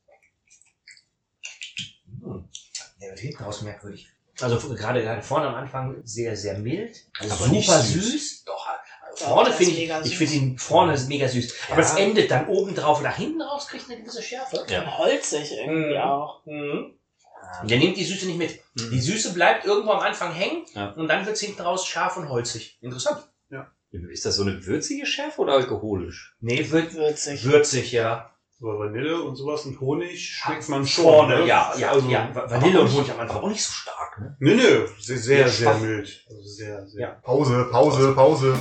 Der 3.00 3.10
wird 3.12 3.20
hinten 3.20 3.44
raus 3.44 3.62
merkwürdig. 3.62 4.10
Also 4.42 4.58
gerade 4.74 5.04
gerade 5.04 5.22
vorne 5.22 5.48
am 5.50 5.54
Anfang 5.56 6.02
sehr, 6.04 6.36
sehr 6.36 6.58
mild. 6.58 7.06
Also 7.20 7.34
Aber 7.36 7.44
super 7.44 7.52
nicht 7.56 7.70
süß. 7.70 8.12
süß. 8.12 8.44
Doch, 8.46 8.56
Doch, 8.56 8.68
vorne 9.16 9.52
finde 9.52 9.72
ich, 9.74 9.80
mega 9.80 10.02
ich 10.04 10.18
finde 10.18 10.34
ihn 10.34 10.58
vorne 10.58 10.94
ist 10.94 11.08
mega 11.10 11.28
süß. 11.28 11.54
Aber 11.70 11.82
Ja. 11.82 11.86
es 11.88 11.96
endet 11.96 12.32
dann 12.32 12.48
oben 12.48 12.74
drauf 12.76 12.98
und 12.98 13.04
nach 13.04 13.16
hinten 13.18 13.42
raus 13.42 13.68
kriegt 13.68 13.90
eine 13.90 14.00
gewisse 14.00 14.22
Schärfe. 14.22 14.66
Ja. 14.70 14.98
Holzig 14.98 15.52
irgendwie 15.52 15.96
Mhm. 15.96 16.02
auch. 16.02 16.46
Mhm. 16.46 16.94
Der 17.66 17.78
nimmt 17.78 17.98
die 17.98 18.06
Süße 18.06 18.26
nicht 18.26 18.38
mit. 18.40 18.60
Die 18.76 19.00
Süße 19.02 19.34
bleibt 19.34 19.66
irgendwo 19.66 19.92
am 19.92 20.00
Anfang 20.00 20.34
hängen 20.34 20.66
Ja. 20.74 20.90
und 20.92 21.08
dann 21.08 21.26
wird 21.26 21.36
es 21.36 21.42
hinten 21.42 21.62
raus 21.62 21.86
scharf 21.86 22.18
und 22.18 22.30
holzig. 22.30 22.78
Interessant. 22.82 23.24
Ist 24.10 24.26
das 24.26 24.38
so 24.38 24.42
eine 24.42 24.66
würzige 24.66 25.06
Schärfe 25.06 25.40
oder 25.42 25.54
alkoholisch? 25.54 26.36
Nee, 26.40 26.72
wird 26.72 26.96
Würzig. 26.96 27.44
würzig, 27.44 27.92
ja. 27.92 28.32
Aber 28.60 28.80
Vanille 28.80 29.22
und 29.22 29.36
sowas 29.36 29.66
und 29.68 29.80
Honig 29.80 30.20
schmeckt 30.30 30.68
man 30.68 30.88
schon. 30.88 31.04
Vorne, 31.04 31.42
ne? 31.42 31.46
ja, 31.46 31.72
ja, 31.78 31.92
also, 31.92 32.10
ja. 32.10 32.28
Va- 32.34 32.50
Vanille 32.50 32.82
und 32.82 32.92
Honig 32.92 33.12
am 33.12 33.20
Anfang 33.20 33.44
auch 33.44 33.50
nicht 33.50 33.64
so 33.64 33.72
stark, 33.72 34.20
ne? 34.20 34.36
Nö, 34.40 34.56
nö, 34.56 34.88
sehr, 35.00 35.18
sehr, 35.20 35.40
Ja, 35.42 35.48
sehr 35.48 35.74
mild. 35.76 36.26
Also 36.28 36.42
sehr, 36.42 36.88
sehr. 36.88 37.02
Ja. 37.02 37.10
Pause, 37.22 37.68
Pause, 37.70 38.14
Pause. 38.16 38.56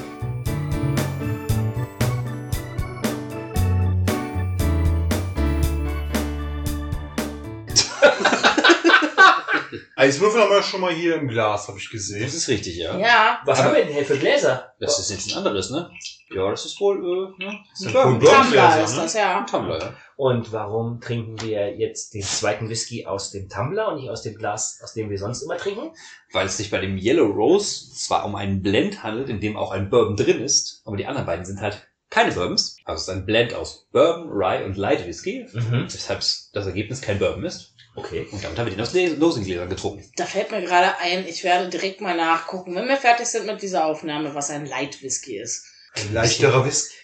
Eiswürfel 10.02 10.40
haben 10.42 10.50
wir 10.50 10.62
schon 10.62 10.80
mal 10.80 10.92
hier 10.92 11.14
im 11.16 11.28
Glas, 11.28 11.68
habe 11.68 11.78
ich 11.78 11.88
gesehen. 11.90 12.22
Das 12.22 12.34
ist 12.34 12.48
richtig, 12.48 12.76
ja. 12.76 12.98
Ja. 12.98 13.40
Was 13.44 13.58
Aber- 13.60 13.68
haben 13.68 13.76
wir 13.76 13.84
denn 13.84 13.94
hier 13.94 14.04
für 14.04 14.18
Gläser? 14.18 14.72
Das 14.80 14.98
ist 14.98 15.10
jetzt 15.10 15.30
ein 15.30 15.38
anderes, 15.38 15.70
ne? 15.70 15.90
Ja, 16.34 16.50
das 16.50 16.64
ist 16.64 16.80
wohl, 16.80 16.96
äh, 17.38 17.44
ne? 17.44 17.58
Das 17.70 17.80
ist 17.80 17.86
ein 17.88 17.92
Ja, 17.94 18.02
Bourbon. 18.04 18.20
gut. 18.20 18.28
Tumbler 18.28 18.42
Bourbongläser, 18.62 18.84
ist 18.84 18.96
ne? 18.96 19.02
das, 19.02 19.14
ja. 19.14 19.38
Ein 19.38 19.46
Tumbler, 19.46 19.78
ja. 19.80 19.94
Und 20.16 20.52
warum 20.52 21.00
trinken 21.00 21.40
wir 21.42 21.76
jetzt 21.76 22.14
den 22.14 22.22
zweiten 22.22 22.68
Whisky 22.68 23.06
aus 23.06 23.30
dem 23.30 23.48
Tumbler 23.48 23.88
und 23.88 23.96
nicht 24.00 24.10
aus 24.10 24.22
dem 24.22 24.36
Glas, 24.36 24.80
aus 24.82 24.92
dem 24.94 25.10
wir 25.10 25.18
sonst 25.18 25.42
immer 25.42 25.56
trinken? 25.56 25.92
Weil 26.32 26.46
es 26.46 26.56
sich 26.56 26.70
bei 26.70 26.78
dem 26.78 26.96
Yellow 26.98 27.26
Rose 27.30 27.92
zwar 27.94 28.24
um 28.24 28.34
einen 28.34 28.62
Blend 28.62 29.02
handelt, 29.02 29.28
in 29.28 29.40
dem 29.40 29.56
auch 29.56 29.70
ein 29.72 29.90
Bourbon 29.90 30.16
drin 30.16 30.40
ist, 30.42 30.82
aber 30.84 30.96
die 30.96 31.06
anderen 31.06 31.26
beiden 31.26 31.44
sind 31.44 31.60
halt 31.60 31.86
keine 32.10 32.32
Bourbons. 32.32 32.76
Also 32.84 33.00
es 33.00 33.08
ist 33.08 33.14
ein 33.14 33.24
Blend 33.26 33.54
aus 33.54 33.86
Bourbon, 33.90 34.28
Rye 34.30 34.64
und 34.64 34.76
Light 34.76 35.06
Whisky, 35.06 35.46
Mhm. 35.52 35.84
weshalb 35.90 36.20
das 36.20 36.66
Ergebnis 36.66 37.00
kein 37.00 37.18
Bourbon 37.18 37.44
ist. 37.44 37.71
Okay. 37.94 38.26
Und 38.30 38.42
damit 38.42 38.58
haben 38.58 38.66
wir 38.66 38.72
den 38.74 38.80
aus 38.80 38.92
Losengläsern 39.18 39.68
getrunken. 39.68 40.10
Da 40.16 40.24
fällt 40.24 40.50
mir 40.50 40.62
gerade 40.62 40.96
ein, 40.98 41.26
ich 41.28 41.44
werde 41.44 41.68
direkt 41.68 42.00
mal 42.00 42.16
nachgucken, 42.16 42.74
wenn 42.74 42.88
wir 42.88 42.96
fertig 42.96 43.26
sind 43.26 43.46
mit 43.46 43.60
dieser 43.60 43.84
Aufnahme, 43.84 44.34
was 44.34 44.48
ein 44.50 44.64
Light 44.66 45.02
Whisky 45.02 45.38
ist. 45.38 45.64
Ein 45.94 46.14
leichterer 46.14 46.64
Whisky. 46.64 46.94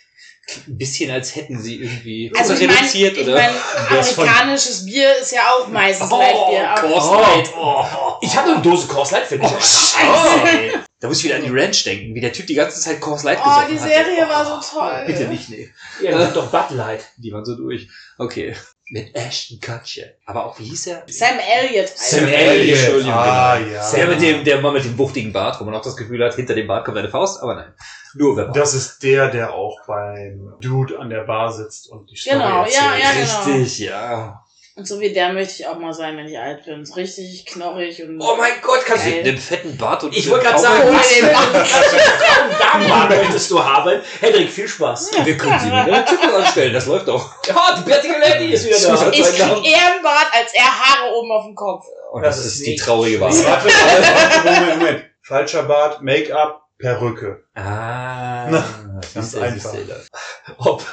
Ein 0.66 0.78
bisschen 0.78 1.10
als 1.10 1.36
hätten 1.36 1.60
sie 1.60 1.76
irgendwie 1.82 2.32
Also 2.34 2.54
ich 2.54 2.60
meine, 2.60 2.72
reduziert 2.78 3.18
ich 3.18 3.24
oder... 3.24 3.34
mein, 3.34 3.50
amerikanisches 3.90 4.86
Bier 4.86 5.14
ist 5.20 5.30
ja 5.32 5.42
auch 5.52 5.68
meistens 5.68 6.10
Oh, 6.10 6.16
Lightbier. 6.18 6.70
aber- 6.70 6.80
Coors 6.88 7.04
Oh, 7.06 7.20
Light. 7.20 7.52
oh, 7.54 7.84
ich 8.22 8.34
habe 8.34 8.52
eine 8.52 8.62
Dose 8.62 8.86
Coors 8.86 9.10
Light 9.10 9.26
für 9.26 9.38
dich. 9.38 9.46
Oh, 9.50 9.60
scheiße. 9.60 10.84
Da 11.00 11.06
muss 11.08 11.18
ich 11.18 11.24
wieder 11.24 11.36
an 11.36 11.44
die 11.44 11.50
Ranch 11.50 11.84
denken, 11.84 12.14
wie 12.14 12.20
der 12.22 12.32
Typ 12.32 12.46
die 12.46 12.54
ganze 12.54 12.80
Zeit 12.80 12.98
Coors 12.98 13.24
Light 13.24 13.38
Oh, 13.40 13.44
gesoffen 13.44 13.68
die 13.74 13.78
hat. 13.80 13.88
Serie 13.88 14.24
Oh, 14.24 14.28
war 14.30 14.62
so 14.62 14.78
toll. 14.78 15.04
Bitte 15.06 15.24
nicht, 15.28 15.50
nee. 15.50 15.68
Ja, 16.02 16.12
das 16.12 16.28
ist 16.28 16.36
doch 16.36 16.50
Bud 16.50 16.70
Light. 16.76 17.04
Die 17.18 17.30
waren 17.30 17.44
so 17.44 17.54
durch. 17.54 17.88
Okay. 18.16 18.56
Mit 18.90 19.14
Ashton 19.14 19.60
Kutcher. 19.60 20.06
Aber 20.24 20.46
auch, 20.46 20.58
wie 20.58 20.64
hieß 20.64 20.86
er? 20.86 21.02
Sam 21.08 21.38
Elliott. 21.38 21.88
Sam. 21.88 22.26
Elliott. 22.26 22.78
Entschuldigung, 22.78 23.12
Ah, 23.12 23.58
genau. 23.58 23.70
ja. 23.72 23.90
Der 23.92 24.06
mit 24.08 24.22
dem, 24.22 24.44
der 24.44 24.60
Mann 24.62 24.72
mit 24.72 24.84
dem 24.84 24.96
wuchtigen 24.96 25.32
Bart, 25.32 25.60
wo 25.60 25.64
man 25.64 25.74
auch 25.74 25.82
das 25.82 25.96
Gefühl 25.96 26.24
hat, 26.24 26.34
hinter 26.34 26.54
dem 26.54 26.66
Bart 26.66 26.84
kommt 26.86 26.96
eine 26.96 27.08
Faust, 27.10 27.42
aber 27.42 27.54
nein. 27.54 27.74
Nur 28.14 28.36
wer 28.36 28.46
Das 28.46 28.72
ist 28.72 29.02
der, 29.02 29.28
der 29.30 29.52
auch 29.52 29.78
beim 29.86 30.54
Dude 30.60 30.98
an 30.98 31.10
der 31.10 31.24
Bar 31.24 31.52
sitzt 31.52 31.90
und 31.90 32.10
die 32.10 32.16
Story 32.16 32.36
Genau, 32.36 32.64
ja, 32.64 32.64
erzählt. 32.64 33.02
ja, 33.02 33.12
genau. 33.12 33.58
Richtig, 33.60 33.78
ja. 33.80 34.44
Und 34.78 34.86
so 34.86 35.00
wie 35.00 35.12
der 35.12 35.32
möchte 35.32 35.54
ich 35.54 35.66
auch 35.66 35.76
mal 35.76 35.92
sein, 35.92 36.16
wenn 36.16 36.28
ich 36.28 36.38
alt 36.38 36.64
bin. 36.64 36.86
So 36.86 36.94
richtig 36.94 37.44
knorrig 37.46 38.00
und. 38.00 38.20
Oh 38.20 38.36
mein 38.38 38.52
Gott, 38.62 38.84
kannst 38.86 39.06
du 39.06 39.10
mit 39.10 39.26
einem 39.26 39.36
fetten 39.36 39.76
Bart 39.76 40.04
und 40.04 40.16
Ich 40.16 40.30
wollte 40.30 40.44
gerade 40.46 40.60
sagen, 40.60 40.96
Damenbart 42.60 43.10
möchtest 43.10 43.50
du 43.50 43.64
haben? 43.64 44.00
Hendrik, 44.20 44.48
viel 44.48 44.68
Spaß. 44.68 45.10
Wir 45.24 45.36
können 45.36 45.58
sie 45.58 45.66
wieder 45.66 46.06
Typen 46.06 46.30
anstellen, 46.32 46.72
das 46.72 46.86
läuft 46.86 47.08
doch. 47.08 47.28
Ja, 47.48 47.76
die 47.76 47.90
bärtige 47.90 48.18
Lady 48.20 48.52
ist 48.52 48.66
wieder 48.66 48.78
da. 48.94 49.10
ich 49.10 49.22
krieg 49.24 49.66
eher 49.66 49.94
einen 49.94 50.02
Bart 50.04 50.28
als 50.32 50.54
er 50.54 50.62
Haare 50.62 51.12
oben 51.12 51.32
auf 51.32 51.44
dem 51.46 51.56
Kopf. 51.56 51.84
Und 52.12 52.22
Das 52.22 52.36
das, 52.36 52.46
ist 52.46 52.64
die 52.64 52.76
traurige 52.76 53.20
Wahrheit. 53.20 53.44
warte, 53.46 53.68
warte, 53.68 54.48
Moment, 54.60 54.78
Moment. 54.78 55.04
Falscher 55.22 55.64
Bart, 55.64 56.02
Make-up, 56.02 56.62
Perücke. 56.78 57.42
Ah, 57.56 58.46
Na, 58.48 58.64
ganz 59.12 59.34
einfach. 59.34 59.74
Ob, 60.58 60.84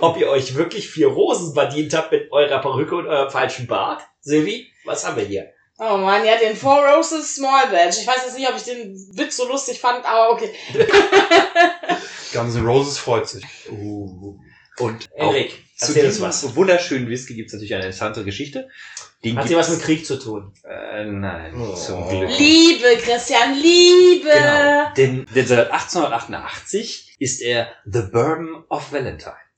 ob 0.00 0.16
ihr 0.18 0.28
euch 0.28 0.54
wirklich 0.54 0.88
vier 0.88 1.08
Rosen 1.08 1.54
verdient 1.54 1.94
habt 1.94 2.12
mit 2.12 2.30
eurer 2.32 2.60
Perücke 2.60 2.96
und 2.96 3.06
eurem 3.06 3.30
falschen 3.30 3.66
Bart? 3.66 4.02
Silvi, 4.20 4.68
was 4.84 5.06
haben 5.06 5.16
wir 5.16 5.24
hier? 5.24 5.52
Oh 5.78 5.96
man, 5.96 6.24
ja, 6.26 6.36
den 6.36 6.54
Four 6.56 6.84
Roses 6.86 7.34
Small 7.36 7.68
Badge. 7.70 7.96
Ich 8.00 8.06
weiß 8.06 8.22
jetzt 8.26 8.36
nicht, 8.36 8.48
ob 8.48 8.56
ich 8.56 8.64
den 8.64 8.94
Witz 9.14 9.36
so 9.38 9.48
lustig 9.48 9.80
fand, 9.80 10.04
aber 10.04 10.30
okay. 10.30 10.50
Guns 12.32 12.54
N' 12.54 12.66
Roses 12.66 12.98
freut 12.98 13.28
sich. 13.28 13.44
Uh. 13.70 14.36
Und 14.78 15.08
Hendrik, 15.14 15.50
zu 15.76 15.86
erzähl 15.88 16.04
uns 16.06 16.14
diesem 16.14 16.28
was. 16.28 16.56
wunderschönen 16.56 17.08
Whisky 17.08 17.34
gibt 17.34 17.48
es 17.48 17.52
natürlich 17.54 17.74
eine 17.74 17.84
interessante 17.84 18.24
Geschichte. 18.24 18.68
Den 19.24 19.36
Hat 19.38 19.48
sie 19.48 19.56
was 19.56 19.68
mit 19.68 19.78
gibt's- 19.78 19.86
Krieg 19.86 20.06
zu 20.06 20.18
tun? 20.18 20.54
Äh, 20.64 21.04
nein, 21.04 21.54
Oh. 21.60 21.74
zum 21.74 22.08
Glück. 22.08 22.30
Liebe, 22.38 22.96
Christian, 23.02 23.54
Liebe. 23.60 24.30
Genau. 24.30 24.94
Denn, 24.96 25.26
denn 25.34 25.46
seit 25.46 25.70
1888 25.70 27.16
ist 27.18 27.42
er 27.42 27.68
The 27.84 28.02
Bourbon 28.10 28.64
of 28.70 28.90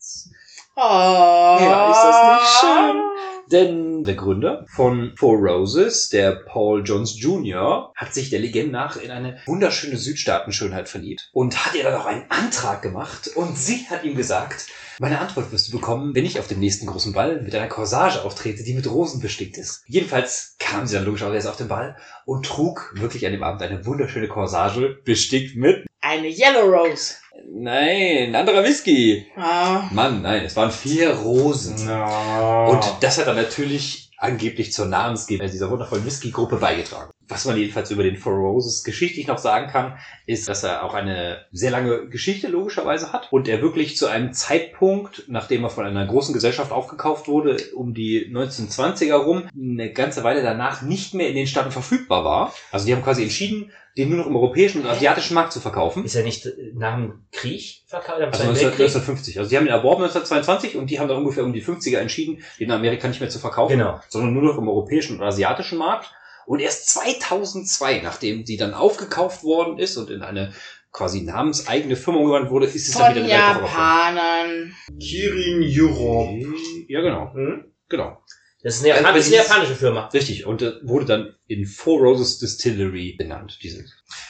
Valentines. 0.03 0.31
Oh. 0.75 0.81
Ja, 0.81 1.91
ist 1.91 2.03
das 2.03 2.41
nicht 2.41 2.61
schön? 2.61 3.03
Denn 3.51 4.05
der 4.05 4.15
Gründer 4.15 4.65
von 4.69 5.13
Four 5.17 5.37
Roses, 5.37 6.09
der 6.09 6.33
Paul 6.33 6.83
Jones 6.83 7.21
Jr., 7.21 7.93
hat 7.95 8.15
sich 8.15 8.31
der 8.31 8.41
Legende 8.41 8.73
nach 8.73 8.97
in 8.97 9.11
eine 9.11 9.39
wunderschöne 9.45 9.99
Südstaatenschönheit 9.99 10.89
verliebt 10.89 11.29
und 11.35 11.67
hat 11.67 11.75
ihr 11.75 11.83
dann 11.83 12.01
auch 12.01 12.07
einen 12.07 12.25
Antrag 12.31 12.81
gemacht 12.81 13.31
und 13.35 13.59
sie 13.59 13.87
hat 13.91 14.05
ihm 14.05 14.17
gesagt, 14.17 14.69
meine 14.99 15.21
Antwort 15.21 15.53
wirst 15.53 15.69
du 15.69 15.73
bekommen, 15.73 16.15
wenn 16.15 16.25
ich 16.25 16.39
auf 16.39 16.49
dem 16.49 16.61
nächsten 16.61 16.87
großen 16.87 17.13
Ball 17.13 17.43
mit 17.43 17.55
einer 17.55 17.69
Corsage 17.69 18.25
auftrete, 18.25 18.65
die 18.65 18.75
mit 18.75 18.91
Rosen 18.91 19.21
bestickt 19.21 19.59
ist. 19.59 19.85
Jedenfalls 19.87 20.57
kam 20.59 20.87
sie 20.87 20.95
dann 20.95 21.05
logischerweise 21.05 21.51
auf 21.51 21.57
den 21.57 21.69
Ball 21.69 21.97
und 22.25 22.47
trug 22.47 22.95
wirklich 22.97 23.27
an 23.27 23.33
dem 23.33 23.43
Abend 23.43 23.61
eine 23.61 23.85
wunderschöne 23.85 24.29
Corsage, 24.29 25.01
bestickt 25.05 25.57
mit, 25.57 25.87
Eine 26.01 26.29
Yellow 26.29 26.71
Rose. 26.71 27.17
Nein, 27.51 28.29
ein 28.29 28.35
anderer 28.35 28.65
Whisky. 28.65 29.27
Ah. 29.37 29.89
Mann, 29.93 30.23
nein, 30.23 30.45
es 30.45 30.57
waren 30.57 30.71
vier 30.71 31.15
Rosen. 31.15 31.87
No. 31.87 32.71
Und 32.71 32.85
das 33.01 33.19
hat 33.19 33.27
dann 33.27 33.37
natürlich 33.37 34.11
angeblich 34.19 34.73
zur 34.73 34.87
Namensgebung 34.87 35.51
dieser 35.51 35.71
wundervollen 35.71 36.05
Whisky-Gruppe 36.05 36.57
beigetragen. 36.57 37.11
Was 37.33 37.47
man 37.47 37.57
jedenfalls 37.57 37.91
über 37.91 38.03
den 38.03 38.17
Four 38.17 38.35
Roses 38.35 38.85
geschichtlich 38.85 39.27
noch 39.27 39.39
sagen 39.39 39.69
kann, 39.69 39.97
ist, 40.27 40.49
dass 40.49 40.63
er 40.65 40.85
auch 40.85 40.93
eine 40.95 41.47
sehr 41.51 41.71
lange 41.71 42.09
Geschichte 42.09 42.49
logischerweise 42.49 43.13
hat 43.13 43.29
und 43.33 43.49
er 43.49 43.63
wirklich 43.63 43.97
zu 43.97 44.07
einem 44.07 44.33
Zeitpunkt, 44.35 45.25
nachdem 45.29 45.65
er 45.65 45.71
von 45.71 45.87
einer 45.87 46.07
großen 46.07 46.35
Gesellschaft 46.35 46.73
aufgekauft 46.73 47.29
wurde, 47.29 47.57
um 47.75 47.95
die 47.95 48.31
1920er 48.33 49.15
rum, 49.15 49.45
eine 49.59 49.93
ganze 49.93 50.25
Weile 50.25 50.43
danach 50.43 50.83
nicht 50.83 51.15
mehr 51.15 51.29
in 51.29 51.35
den 51.35 51.47
Staaten 51.47 51.71
verfügbar 51.71 52.25
war. 52.25 52.55
Also 52.71 52.87
die 52.87 52.93
haben 52.95 53.03
quasi 53.03 53.23
entschieden, 53.23 53.73
den 53.97 54.09
nur 54.09 54.19
noch 54.19 54.27
im 54.27 54.37
europäischen 54.37 54.83
und 54.83 54.87
asiatischen 54.89 55.35
Markt 55.35 55.53
zu 55.53 55.61
verkaufen. 55.61 56.05
Ist 56.05 56.15
er 56.15 56.25
nicht 56.25 56.49
nach 56.75 56.97
dem 56.97 57.25
Krieg 57.31 57.83
verkauft? 57.87 58.21
Also 58.21 58.31
Zweiten 58.39 58.47
19, 58.53 58.63
Weltkrieg? 58.69 58.87
1950. 58.87 59.39
Also 59.39 59.51
die 59.51 59.57
haben 59.57 59.67
ihn 59.67 59.73
erworben 59.73 60.03
1922 60.03 60.77
und 60.77 60.89
die 60.91 60.99
haben 60.99 61.09
dann 61.09 61.19
ungefähr 61.19 61.45
um 61.45 61.53
die 61.53 61.63
50er 61.63 61.99
entschieden, 61.99 62.43
den 62.59 62.67
in 62.69 62.73
Amerika 62.73 63.09
nicht 63.09 63.21
mehr 63.21 63.29
zu 63.31 63.39
verkaufen, 63.39 63.77
Genau. 63.77 64.01
sondern 64.09 64.33
nur 64.33 64.43
noch 64.43 64.59
im 64.59 64.69
europäischen 64.69 65.19
und 65.19 65.23
asiatischen 65.23 65.79
Markt. 65.79 66.11
Und 66.47 66.61
erst 66.61 66.89
2002, 66.91 68.01
nachdem 68.03 68.45
die 68.45 68.57
dann 68.57 68.75
aufgekauft 68.75 69.43
worden 69.45 69.79
ist 69.79 69.97
und 69.97 70.11
in 70.11 70.23
eine 70.23 70.53
quasi 70.93 71.23
namenseigene 71.23 71.97
Firma 71.97 72.19
umgewandelt 72.21 72.51
wurde, 72.53 72.67
ist 72.67 72.89
es 72.89 72.95
dann 72.95 73.15
wieder 73.15 73.25
eine 73.25 73.33
Japanern. 73.33 74.75
Kirin 75.01 75.63
Europe. 75.65 76.55
Ja, 76.89 77.01
genau. 77.01 77.33
Hm? 77.35 77.65
Genau. 77.89 78.19
Das 78.63 78.77
ist 78.77 78.81
eine, 78.85 78.91
Japan 78.91 79.07
Also, 79.07 79.17
das 79.19 79.27
ist 79.27 79.33
eine 79.33 79.39
dieses- 79.41 79.49
japanische 79.49 79.75
Firma. 79.77 80.07
Richtig. 80.09 80.47
Und 80.47 80.63
äh, 80.63 80.73
wurde 80.85 81.05
dann 81.07 81.35
in 81.49 81.67
Four 81.67 82.01
Roses 82.01 82.39
Distillery 82.39 83.17
benannt. 83.19 83.59
Diese. 83.63 83.85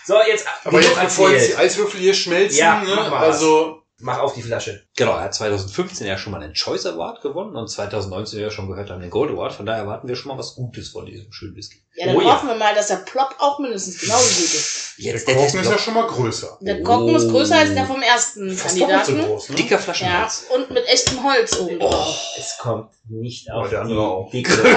So, 0.07 0.15
jetzt 0.27 0.47
Aber 0.65 0.81
jetzt, 0.81 0.99
bevor 1.01 1.31
jetzt 1.31 1.51
die. 1.51 1.57
Eiswürfel 1.57 2.01
hier 2.01 2.15
schmelzen, 2.15 2.59
Ja, 2.59 2.83
ne? 2.83 3.13
also 3.13 3.82
Mach 4.05 4.19
auf 4.19 4.35
die 4.35 4.43
Flasche. 4.43 4.83
Genau, 4.97 5.13
er 5.13 5.23
hat 5.23 5.35
2015 5.35 6.07
ja 6.07 6.19
schon 6.19 6.33
mal 6.33 6.43
einen 6.43 6.55
Choice 6.55 6.87
Award 6.87 7.21
gewonnen 7.23 7.55
und 7.57 7.69
2019, 7.69 8.39
wie 8.39 8.43
wir 8.43 8.51
schon 8.51 8.69
gehört 8.69 8.91
haben, 8.91 9.01
den 9.01 9.11
Gold 9.11 9.31
Award. 9.31 9.53
Von 9.53 9.65
daher 9.65 9.83
erwarten 9.83 10.09
wir 10.09 10.17
schon 10.17 10.31
mal 10.33 10.39
was 10.39 10.55
Gutes 10.57 10.89
von 10.89 11.07
diesem 11.07 11.33
schönen 11.33 11.55
Whisky. 11.55 11.79
Ja, 11.95 12.07
dann 12.07 12.17
Oh 12.17 12.21
ja. 12.21 12.35
hoffen 12.35 12.49
wir 12.49 12.57
mal, 12.57 12.75
dass 12.75 12.89
der 12.89 12.97
Plop 12.97 13.35
auch 13.39 13.59
mindestens 13.61 14.01
genauso 14.01 14.25
gut 14.25 14.53
ist. 14.55 14.95
Jetzt 14.99 15.29
der 15.29 15.37
Korken 15.37 15.61
ist 15.61 15.71
ja 15.71 15.79
schon 15.79 15.95
mal 15.95 16.07
größer. 16.07 16.59
Der 16.61 16.83
Korken 16.83 17.15
ist 17.15 17.29
größer 17.31 17.57
als 17.57 17.75
der 17.75 17.87
vom 17.87 18.03
ersten 18.03 18.51
Fast 18.57 18.81
doppelt 18.81 19.01
so 19.07 19.13
Kandidaten. 19.13 19.33
groß, 19.33 19.49
ne? 19.51 19.55
dicker 19.57 19.77
Ja, 19.77 19.79
Flaschenhals. 19.81 20.45
und 20.55 20.71
mit 20.71 20.87
echtem 20.89 21.23
Holz 21.23 21.59
oben 21.61 21.79
drauf. 21.79 22.19
Es 22.39 22.59
kommt 22.59 22.91
nicht 23.09 23.51
auf 23.53 23.61
Aber 23.61 23.69
der 23.69 23.81
andere 23.83 23.99
die 23.99 24.03
auch. 24.05 24.31
Dicke. 24.31 24.53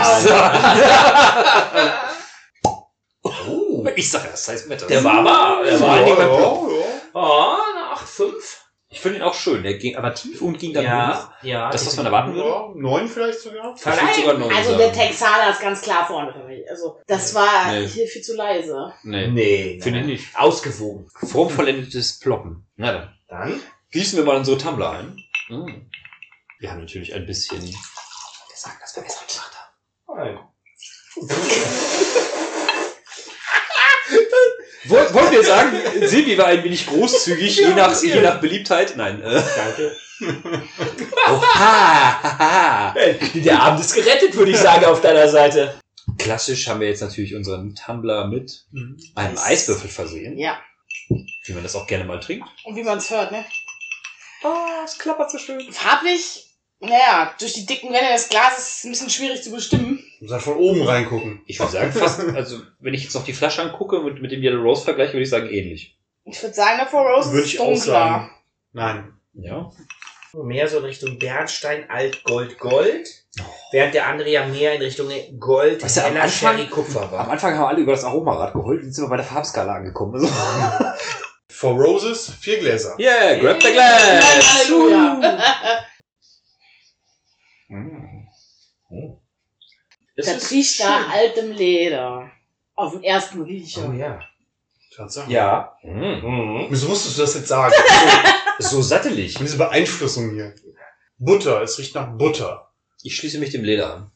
Oh, 3.47 3.83
ich 3.95 4.09
sag 4.11 4.23
ja, 4.25 4.31
das 4.31 4.47
heißt 4.47 4.69
Wetter. 4.69 4.85
Der 4.87 5.03
war 5.03 5.19
aber, 5.25 5.63
der 5.63 5.79
war 5.81 5.99
Ja, 6.07 6.15
beim 6.15 6.29
ja, 6.29 6.37
Plop. 6.37 6.69
ja. 6.69 6.85
Oh, 7.13 7.55
eine 7.55 7.95
8,5. 7.95 8.33
Ich 8.95 9.01
finde 9.01 9.17
ihn 9.17 9.23
auch 9.23 9.33
schön. 9.33 9.61
Der 9.61 9.73
ging 9.73 9.97
aber 9.97 10.13
tief 10.13 10.41
und 10.41 10.57
ging 10.57 10.71
dann 10.73 10.85
hoch. 10.85 10.89
Ja, 10.89 11.33
ja. 11.41 11.69
Das, 11.69 11.85
was 11.85 11.97
man 11.97 12.05
erwarten 12.05 12.33
würde. 12.33 12.47
Ja, 12.47 12.71
neun 12.75 13.09
vielleicht 13.09 13.41
sogar. 13.41 13.75
Ich 13.75 13.85
würde 13.85 13.97
sogar 14.15 14.33
neun 14.37 14.55
Also 14.55 14.69
sagen. 14.71 14.77
der 14.79 14.93
Texaner 14.93 15.49
ist 15.51 15.59
ganz 15.59 15.81
klar 15.81 16.07
vorne 16.07 16.31
für 16.31 16.45
mich. 16.47 16.63
Also 16.69 17.01
das 17.05 17.35
war 17.35 17.73
Nee. 17.73 17.87
hier 17.87 18.07
viel 18.07 18.21
zu 18.21 18.37
leise. 18.37 18.93
Nee, 19.03 19.27
Nee, 19.27 19.79
finde 19.81 19.99
ich 19.99 20.05
nicht. 20.05 20.39
Ausgewogen. 20.39 21.09
Formvollendetes 21.27 22.19
Ploppen. 22.19 22.65
Na 22.77 22.93
dann. 22.93 23.13
Dann? 23.27 23.61
Gießen 23.91 24.17
wir 24.17 24.23
mal 24.25 24.37
unsere 24.37 24.57
Tumbler 24.57 24.91
ein. 24.91 25.17
Mm. 25.49 25.89
Wir 26.59 26.71
haben 26.71 26.79
natürlich 26.79 27.13
ein 27.13 27.25
bisschen 27.25 27.59
gesagt, 27.59 28.81
dass 28.81 28.95
wir 28.95 29.03
besser 29.03 29.25
gemacht 29.27 29.51
haben. 30.07 30.17
Nein. 30.17 30.39
Wollen 34.87 35.31
wir 35.31 35.43
sagen, 35.43 35.77
Silvi 36.01 36.37
war 36.37 36.47
ein 36.47 36.63
wenig 36.63 36.85
großzügig, 36.87 37.57
je 37.57 37.73
nach, 37.73 38.01
je 38.01 38.21
nach 38.21 38.39
Beliebtheit? 38.39 38.95
Nein. 38.95 39.21
Äh. 39.21 39.41
Danke. 39.55 39.95
Oha, 41.27 42.21
haha. 42.23 42.95
Der 43.33 43.61
Abend 43.61 43.81
ist 43.81 43.93
gerettet, 43.95 44.35
würde 44.35 44.51
ich 44.51 44.57
sagen, 44.57 44.85
auf 44.85 45.01
deiner 45.01 45.27
Seite. 45.27 45.79
Klassisch 46.19 46.67
haben 46.67 46.79
wir 46.79 46.87
jetzt 46.87 47.01
natürlich 47.01 47.35
unseren 47.35 47.75
Tumbler 47.75 48.27
mit 48.27 48.65
einem 49.15 49.37
Eiswürfel 49.37 49.89
versehen, 49.89 50.37
Ja. 50.37 50.59
wie 51.09 51.53
man 51.53 51.63
das 51.63 51.75
auch 51.75 51.87
gerne 51.87 52.05
mal 52.05 52.19
trinkt. 52.19 52.47
Und 52.63 52.75
wie 52.75 52.83
man 52.83 52.99
es 52.99 53.09
hört, 53.09 53.31
ne? 53.31 53.43
Oh, 54.43 54.83
es 54.85 54.97
klappert 54.97 55.31
so 55.31 55.37
schön. 55.39 55.71
Farblich, 55.71 56.45
naja, 56.79 57.33
durch 57.39 57.53
die 57.53 57.65
dicken 57.65 57.91
Wände 57.91 58.11
des 58.13 58.29
Glases 58.29 58.59
ist 58.67 58.77
es 58.77 58.83
ein 58.85 58.91
bisschen 58.91 59.09
schwierig 59.09 59.41
zu 59.43 59.51
bestimmen. 59.51 60.04
Du 60.27 60.33
halt 60.33 60.41
von 60.43 60.55
oben 60.57 60.81
reingucken. 60.83 61.41
Ich 61.45 61.59
würde 61.59 61.71
sagen, 61.71 61.91
fast, 61.91 62.19
also 62.35 62.61
wenn 62.79 62.93
ich 62.93 63.03
jetzt 63.03 63.13
noch 63.15 63.23
die 63.25 63.33
Flasche 63.33 63.61
angucke 63.61 63.99
und 63.99 64.21
mit 64.21 64.31
dem 64.31 64.41
Yellow 64.41 64.61
Rose 64.61 64.83
vergleiche, 64.83 65.13
würde 65.13 65.23
ich 65.23 65.29
sagen 65.29 65.49
ähnlich. 65.49 65.97
Ich 66.23 66.41
würde 66.41 66.55
sagen, 66.55 66.77
der 66.79 66.87
Four 66.87 67.07
Roses 67.07 67.31
Würde 67.31 67.45
ist 67.45 67.53
ich 67.53 67.59
auch 67.59 67.65
dunkler. 67.65 67.83
sagen. 67.83 68.31
Nein. 68.73 69.13
Ja. 69.33 69.69
Mehr 70.33 70.67
so 70.67 70.79
in 70.79 70.85
Richtung 70.85 71.17
Bernstein, 71.19 71.89
Alt, 71.89 72.23
Gold, 72.25 72.57
Gold. 72.59 73.07
Während 73.71 73.93
der 73.93 74.07
andere 74.07 74.29
ja 74.29 74.45
mehr 74.47 74.73
in 74.75 74.81
Richtung 74.81 75.07
Gold, 75.39 75.81
Weißt 75.83 75.97
du, 75.97 76.01
am 76.01 76.07
heller 76.11 76.23
Anfang- 76.23 76.57
Sherry, 76.57 76.67
Kupfer 76.69 77.03
Am 77.03 77.11
war. 77.11 77.29
Anfang 77.29 77.57
haben 77.57 77.65
alle 77.67 77.81
über 77.81 77.91
das 77.93 78.03
Aromarad 78.03 78.53
geheult 78.53 78.83
und 78.83 78.91
sind 78.91 79.05
wir 79.05 79.09
bei 79.09 79.17
der 79.17 79.25
Farbskala 79.25 79.75
angekommen. 79.75 80.15
Also, 80.15 80.27
For 81.49 81.71
Roses, 81.73 82.31
vier 82.41 82.59
Gläser. 82.59 82.95
yeah, 82.99 83.35
grab 83.39 83.61
the 83.61 83.71
glass! 83.71 84.67
Halleluja. 84.67 85.85
Mm. 87.69 88.27
Oh. 88.91 89.21
Das 90.15 90.25
Das 90.27 90.51
riecht 90.51 90.79
nach 90.79 91.09
altem 91.11 91.51
Leder. 91.51 92.29
Auf 92.75 92.93
den 92.93 93.03
ersten 93.03 93.41
Riecher. 93.41 93.89
Oh 93.89 93.93
ja. 93.93 94.19
Tatsache. 94.95 95.31
Ja. 95.31 95.77
Mhm. 95.83 96.67
Wieso 96.69 96.87
musstest 96.87 97.17
du 97.17 97.21
das 97.21 97.35
jetzt 97.35 97.47
sagen? 97.47 97.73
So 98.59 98.81
sattelig. 98.81 99.35
Und 99.37 99.45
diese 99.45 99.57
Beeinflussung 99.57 100.31
hier. 100.31 100.55
Butter, 101.17 101.61
es 101.61 101.77
riecht 101.77 101.93
nach 101.93 102.07
Butter. 102.17 102.71
Ich 103.03 103.13
schließe 103.17 103.37
mich 103.37 103.49
dem 103.49 103.65
Leder 103.65 103.93
an. 103.93 104.11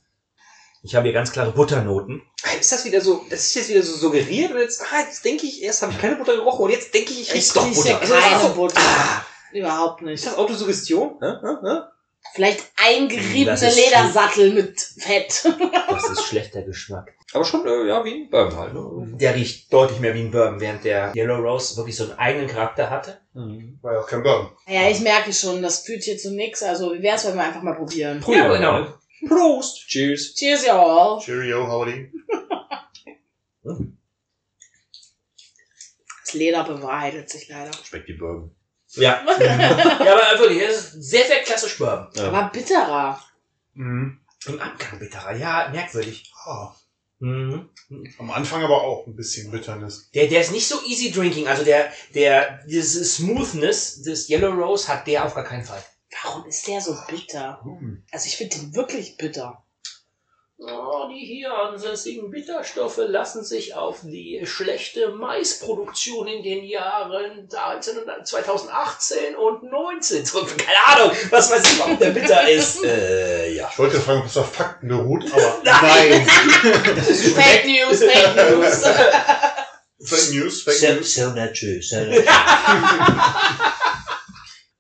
Ich 0.82 0.96
habe 0.96 1.04
hier 1.04 1.14
ganz 1.14 1.34
klare 1.34 1.52
Butternoten. 1.52 2.22
Ist 2.58 2.72
das 2.72 2.86
wieder 2.86 3.02
so, 3.02 3.26
das 3.30 3.48
ist 3.48 3.56
jetzt 3.56 3.70
wieder 3.70 3.84
so 3.84 3.98
suggeriert 3.98 4.52
und 4.54 4.60
jetzt, 4.60 4.82
ah, 4.82 5.02
jetzt 5.02 5.26
denke 5.26 5.46
ich, 5.46 5.62
erst 5.62 5.82
habe 5.82 5.92
ich 5.92 6.00
keine 6.00 6.16
Butter 6.16 6.38
gerochen 6.38 6.64
und 6.64 6.70
jetzt 6.72 6.94
denke 6.94 7.12
ich, 7.12 7.24
ich 7.24 7.34
rieche 7.34 7.54
doch 7.54 7.68
Butter. 7.70 8.00
keine 8.00 8.50
Butter. 8.54 8.80
Ah, 8.80 9.26
Überhaupt 9.52 10.02
ist 10.04 10.06
nicht. 10.06 10.26
das 10.26 10.38
Autosuggestion? 10.38 11.18
Hä? 11.22 11.34
Hä? 11.42 11.56
Hä? 11.68 11.78
Vielleicht 12.34 12.60
Das 12.60 12.72
eingeriebene 12.88 13.54
ist 13.54 13.76
Ledersattel 13.76 14.54
mit 14.54 14.80
Fett. 14.80 15.44
Das 15.90 16.08
ist 16.12 16.24
schlechter 16.26 16.62
Geschmack. 16.62 17.14
Aber 17.34 17.44
schon, 17.44 17.66
äh, 17.68 17.88
ja, 17.88 18.06
wie 18.06 18.14
ein 18.24 18.30
Bourbon 18.30 18.58
halt. 18.58 18.74
Ne? 18.74 19.18
Der 19.18 19.36
riecht 19.36 19.74
deutlich 19.74 20.00
mehr 20.00 20.14
wie 20.14 20.22
ein 20.22 20.32
Bourbon, 20.32 20.60
während 20.62 20.84
der 20.86 21.12
Yellow 21.16 21.38
Rose 21.38 21.76
wirklich 21.78 21.96
so 21.96 22.04
einen 22.06 22.14
eigenen 22.14 22.48
Charakter 22.48 22.90
hatte. 22.90 23.20
Mhm. 23.34 23.80
War 23.82 23.94
ja 23.94 24.00
auch 24.00 24.08
kein 24.08 24.22
Bourbon. 24.24 24.52
Ja, 24.68 24.88
ich 24.88 25.00
merke 25.02 25.34
schon, 25.34 25.62
das 25.62 25.80
führt 25.86 26.04
hier 26.04 26.18
zu 26.18 26.32
nix. 26.34 26.62
Also, 26.64 26.94
wie 26.94 27.02
wär's, 27.02 27.26
wenn 27.26 27.36
wir 27.36 27.44
einfach 27.44 27.64
mal 27.64 27.74
probieren? 27.76 28.20
Probieren 28.20 28.46
Ja, 28.46 28.50
wir 28.52 28.58
genau. 28.58 28.72
mal. 28.72 28.94
Prost! 29.28 29.88
Cheers! 29.88 30.36
Cheers, 30.36 30.66
y'all. 30.68 31.20
Cheerio, 31.20 31.68
howdy. 31.68 32.12
Das 36.26 36.34
Leder 36.36 36.64
bewahrheitet 36.64 37.28
sich 37.30 37.50
leider. 37.50 37.72
Schmeckt 37.84 38.08
wie 38.08 38.14
Bourbon. 38.14 38.56
Ja. 38.96 39.24
ja, 39.40 40.14
aber 40.14 40.40
wirklich, 40.40 40.62
das 40.68 40.78
ist 40.78 40.92
sehr, 41.10 41.26
sehr 41.26 41.42
klassisch 41.44 41.78
Bourbon. 41.78 42.08
Ja. 42.16 42.28
Aber 42.28 42.50
bitterer. 42.50 43.24
Mhm. 43.74 44.20
Im 44.48 44.60
Abgang 44.60 45.00
bitterer, 45.00 45.36
ja, 45.36 45.70
merkwürdig. 45.72 46.32
Ah, 46.46 46.74
Mhm. 47.22 47.70
am 48.18 48.32
Anfang 48.32 48.64
aber 48.64 48.82
auch 48.82 49.06
ein 49.06 49.16
bisschen 49.16 49.52
Bitternis. 49.52 50.10
Der, 50.14 50.28
der 50.28 50.40
ist 50.40 50.54
nicht 50.54 50.66
so 50.68 50.82
easy 50.86 51.12
drinking, 51.12 51.50
also 51.50 51.66
der, 51.66 51.92
der, 52.16 52.64
diese 52.66 53.04
Smoothness 53.04 54.04
des 54.04 54.30
Yellow 54.30 54.52
Rose 54.54 54.88
hat 54.88 55.06
der 55.06 55.26
auf 55.26 55.36
gar 55.36 55.44
keinen 55.44 55.66
Fall. 55.66 55.84
Warum 56.24 56.46
ist 56.48 56.66
der 56.68 56.80
so 56.80 56.98
bitter? 57.10 57.62
Also, 58.12 58.26
ich 58.26 58.38
finde 58.38 58.56
den 58.58 58.74
wirklich 58.74 59.18
bitter. 59.18 59.66
Oh, 60.62 61.08
die 61.10 61.26
hier 61.26 61.54
ansässigen 61.54 62.30
Bitterstoffe 62.30 62.98
lassen 62.98 63.46
sich 63.46 63.76
auf 63.76 64.00
die 64.04 64.42
schlechte 64.44 65.08
Maisproduktion 65.08 66.28
in 66.28 66.44
den 66.44 66.66
Jahren 66.66 67.48
2018 67.50 69.38
und 69.38 69.64
19 69.64 70.26
zurück. 70.26 70.58
Keine 70.58 70.86
Ahnung, 70.86 71.16
was 71.30 71.50
weiß 71.50 71.64
ich, 71.64 71.80
warum 71.80 71.98
der 71.98 72.10
bitter 72.10 72.50
ist. 72.50 72.84
Äh, 72.90 73.54
ja. 73.54 73.70
Ich 73.72 73.80
wollte 73.80 74.02
fragen, 74.02 74.20
ob 74.22 74.26
es 74.26 74.36
auf 74.36 74.54
Fakten 74.54 74.90
beruht, 74.90 75.24
aber 75.32 75.62
Nein. 75.64 76.10
nein. 76.10 76.26
Fake 77.06 77.66
News, 77.66 78.04
Fake 78.04 78.36
News. 78.36 78.82
Fake 80.04 80.34
News, 80.34 80.62
Fake 80.64 80.82
News. 80.82 81.14
so 81.16 81.32
true, 81.32 81.82
so 81.82 81.96
true. 81.96 82.24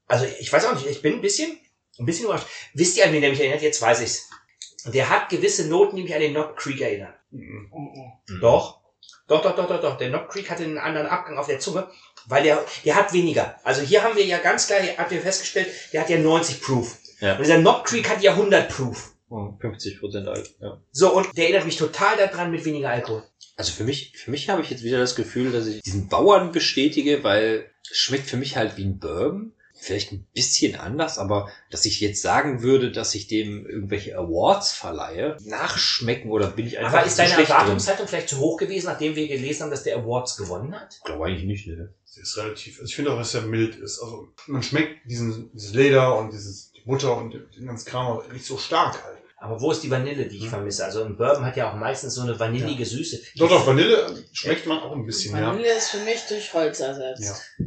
Also 0.07 0.25
ich 0.39 0.51
weiß 0.51 0.65
auch 0.65 0.73
nicht, 0.73 0.87
ich 0.87 1.01
bin 1.01 1.13
ein 1.13 1.21
bisschen, 1.21 1.57
ein 1.99 2.05
bisschen 2.05 2.25
überrascht. 2.25 2.47
Wisst 2.73 2.97
ihr, 2.97 3.05
an 3.05 3.13
wen 3.13 3.21
der 3.21 3.29
mich 3.29 3.39
erinnert? 3.39 3.61
Jetzt 3.61 3.81
weiß 3.81 4.01
ich's. 4.01 4.29
Der 4.85 5.09
hat 5.09 5.29
gewisse 5.29 5.67
Noten, 5.67 5.95
die 5.95 6.03
mich 6.03 6.13
an 6.13 6.21
den 6.21 6.33
Knob 6.33 6.55
Creek 6.55 6.81
erinnern. 6.81 7.13
Mhm. 7.31 7.71
Doch. 8.41 8.79
Doch, 9.27 9.43
doch, 9.43 9.55
doch, 9.55 9.67
doch, 9.67 9.81
doch. 9.81 9.97
Der 9.97 10.09
Knob 10.09 10.29
Creek 10.29 10.49
hatte 10.49 10.63
einen 10.63 10.77
anderen 10.77 11.07
Abgang 11.07 11.37
auf 11.37 11.47
der 11.47 11.59
Zunge, 11.59 11.87
weil 12.27 12.43
der, 12.43 12.63
der 12.83 12.95
hat 12.95 13.13
weniger. 13.13 13.55
Also 13.63 13.81
hier 13.81 14.03
haben 14.03 14.15
wir 14.15 14.25
ja 14.25 14.39
ganz 14.39 14.67
klar, 14.67 14.79
habt 14.97 15.11
ihr 15.11 15.21
festgestellt, 15.21 15.67
der 15.93 16.01
hat 16.01 16.09
ja 16.09 16.17
90 16.17 16.61
Proof. 16.61 16.97
Ja. 17.19 17.33
Und 17.33 17.41
dieser 17.45 17.59
Knob 17.59 17.85
Creek 17.85 18.09
hat 18.09 18.21
ja 18.21 18.31
100 18.31 18.69
Proof. 18.69 19.13
50 19.59 19.99
Prozent 19.99 20.27
alt, 20.27 20.55
ja. 20.59 20.81
So, 20.91 21.13
und 21.13 21.37
der 21.37 21.45
erinnert 21.45 21.65
mich 21.65 21.77
total 21.77 22.17
daran 22.17 22.49
mit 22.49 22.65
weniger 22.65 22.89
Alkohol. 22.89 23.23
Also 23.57 23.73
für 23.73 23.83
mich, 23.83 24.13
für 24.17 24.31
mich 24.31 24.49
habe 24.49 24.63
ich 24.63 24.71
jetzt 24.71 24.83
wieder 24.83 24.97
das 24.97 25.15
Gefühl, 25.15 25.51
dass 25.51 25.67
ich 25.67 25.81
diesen 25.81 26.07
Bauern 26.07 26.51
bestätige, 26.51 27.23
weil 27.23 27.69
es 27.91 27.97
schmeckt 27.97 28.27
für 28.27 28.37
mich 28.37 28.57
halt 28.57 28.77
wie 28.77 28.85
ein 28.85 28.99
Bourbon. 28.99 29.53
Vielleicht 29.79 30.11
ein 30.11 30.27
bisschen 30.33 30.75
anders, 30.75 31.17
aber 31.17 31.49
dass 31.71 31.85
ich 31.85 31.99
jetzt 32.01 32.21
sagen 32.21 32.61
würde, 32.61 32.91
dass 32.91 33.15
ich 33.15 33.27
dem 33.27 33.65
irgendwelche 33.65 34.17
Awards 34.17 34.71
verleihe, 34.71 35.37
nachschmecken 35.45 36.31
oder 36.31 36.47
bin 36.47 36.67
ich 36.67 36.77
einfach 36.79 36.99
Aber 36.99 37.05
ist 37.07 37.17
deine? 37.17 37.33
Erwartungshaltung 37.33 38.07
vielleicht 38.07 38.29
zu 38.29 38.39
hoch 38.39 38.57
gewesen, 38.57 38.87
nachdem 38.87 39.15
wir 39.15 39.27
gelesen 39.27 39.63
haben, 39.63 39.71
dass 39.71 39.83
der 39.83 39.97
Awards 39.97 40.37
gewonnen 40.37 40.73
hat? 40.79 40.99
Glaube 41.05 41.25
eigentlich 41.25 41.45
nicht, 41.45 41.67
ne? 41.67 41.93
Das 42.05 42.17
ist 42.17 42.37
relativ. 42.37 42.79
Also 42.79 42.89
ich 42.89 42.95
finde 42.95 43.13
auch, 43.13 43.17
dass 43.17 43.33
er 43.35 43.41
mild 43.41 43.75
ist. 43.75 43.99
Also 43.99 44.29
man 44.47 44.63
schmeckt 44.63 45.09
diesen, 45.09 45.51
dieses 45.53 45.73
Leder 45.73 46.17
und 46.17 46.33
dieses 46.33 46.71
die 46.73 46.81
Butter 46.81 47.15
und 47.17 47.33
den 47.33 47.65
ganzen 47.65 47.89
Kram 47.89 48.21
nicht 48.33 48.45
so 48.45 48.57
stark 48.57 49.03
halt. 49.05 49.17
Aber 49.37 49.61
wo 49.61 49.71
ist 49.71 49.81
die 49.83 49.89
Vanille, 49.89 50.25
die 50.27 50.35
ich 50.37 50.43
Hm. 50.43 50.49
vermisse? 50.49 50.83
Also 50.83 51.03
ein 51.03 51.15
Bourbon 51.15 51.45
hat 51.45 51.55
ja 51.55 51.71
auch 51.71 51.75
meistens 51.75 52.15
so 52.15 52.21
eine 52.23 52.37
vanillige 52.37 52.85
Süße. 52.85 53.21
Doch, 53.37 53.47
doch, 53.47 53.65
Vanille 53.65 54.21
schmeckt 54.33 54.65
man 54.65 54.79
auch 54.79 54.91
ein 54.93 55.05
bisschen, 55.05 55.33
ja. 55.37 55.47
Vanille 55.47 55.71
ist 55.77 55.89
für 55.91 56.03
mich 56.03 56.19
durch 56.27 56.53
Holz 56.53 56.81
ersetzt. 56.81 57.23
Ja. 57.57 57.65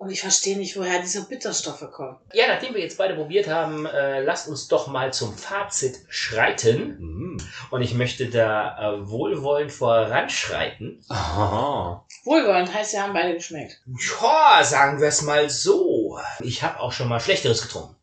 Und 0.00 0.08
ich 0.08 0.22
verstehe 0.22 0.56
nicht, 0.56 0.78
woher 0.78 1.02
diese 1.02 1.28
Bitterstoffe 1.28 1.90
kommen. 1.92 2.16
Ja, 2.32 2.46
nachdem 2.48 2.72
wir 2.72 2.80
jetzt 2.80 2.96
beide 2.96 3.14
probiert 3.14 3.48
haben, 3.48 3.84
äh, 3.84 4.22
lasst 4.22 4.48
uns 4.48 4.66
doch 4.66 4.86
mal 4.86 5.12
zum 5.12 5.36
Fazit 5.36 5.98
schreiten. 6.08 6.96
Mm. 6.98 7.38
Und 7.70 7.82
ich 7.82 7.92
möchte 7.92 8.30
da 8.30 8.94
äh, 8.94 9.10
wohlwollend 9.10 9.70
voranschreiten. 9.70 11.04
Aha. 11.10 12.06
Wohlwollend 12.24 12.72
heißt, 12.72 12.92
sie 12.92 12.98
haben 12.98 13.12
beide 13.12 13.34
geschmeckt. 13.34 13.82
Ja, 14.22 14.64
sagen 14.64 15.02
wir 15.02 15.08
es 15.08 15.20
mal 15.20 15.50
so. 15.50 16.18
Ich 16.40 16.62
habe 16.62 16.80
auch 16.80 16.92
schon 16.92 17.10
mal 17.10 17.20
Schlechteres 17.20 17.60
getrunken. 17.60 17.94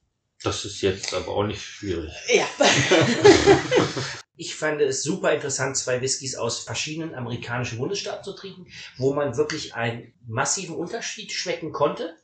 Das 0.43 0.65
ist 0.65 0.81
jetzt 0.81 1.15
aber 1.15 1.29
auch 1.29 1.45
nicht 1.45 1.63
schwierig. 1.63 2.13
Ja. 2.27 2.45
Ich 4.37 4.55
fand 4.55 4.79
es 4.81 5.03
super 5.03 5.33
interessant, 5.33 5.75
zwei 5.75 5.99
Whiskys 6.01 6.35
aus 6.35 6.59
verschiedenen 6.59 7.15
amerikanischen 7.15 7.79
Bundesstaaten 7.79 8.23
zu 8.23 8.33
trinken, 8.33 8.67
wo 8.97 9.13
man 9.13 9.35
wirklich 9.35 9.73
einen 9.73 10.13
massiven 10.27 10.75
Unterschied 10.75 11.31
schmecken 11.31 11.71
konnte. 11.71 12.15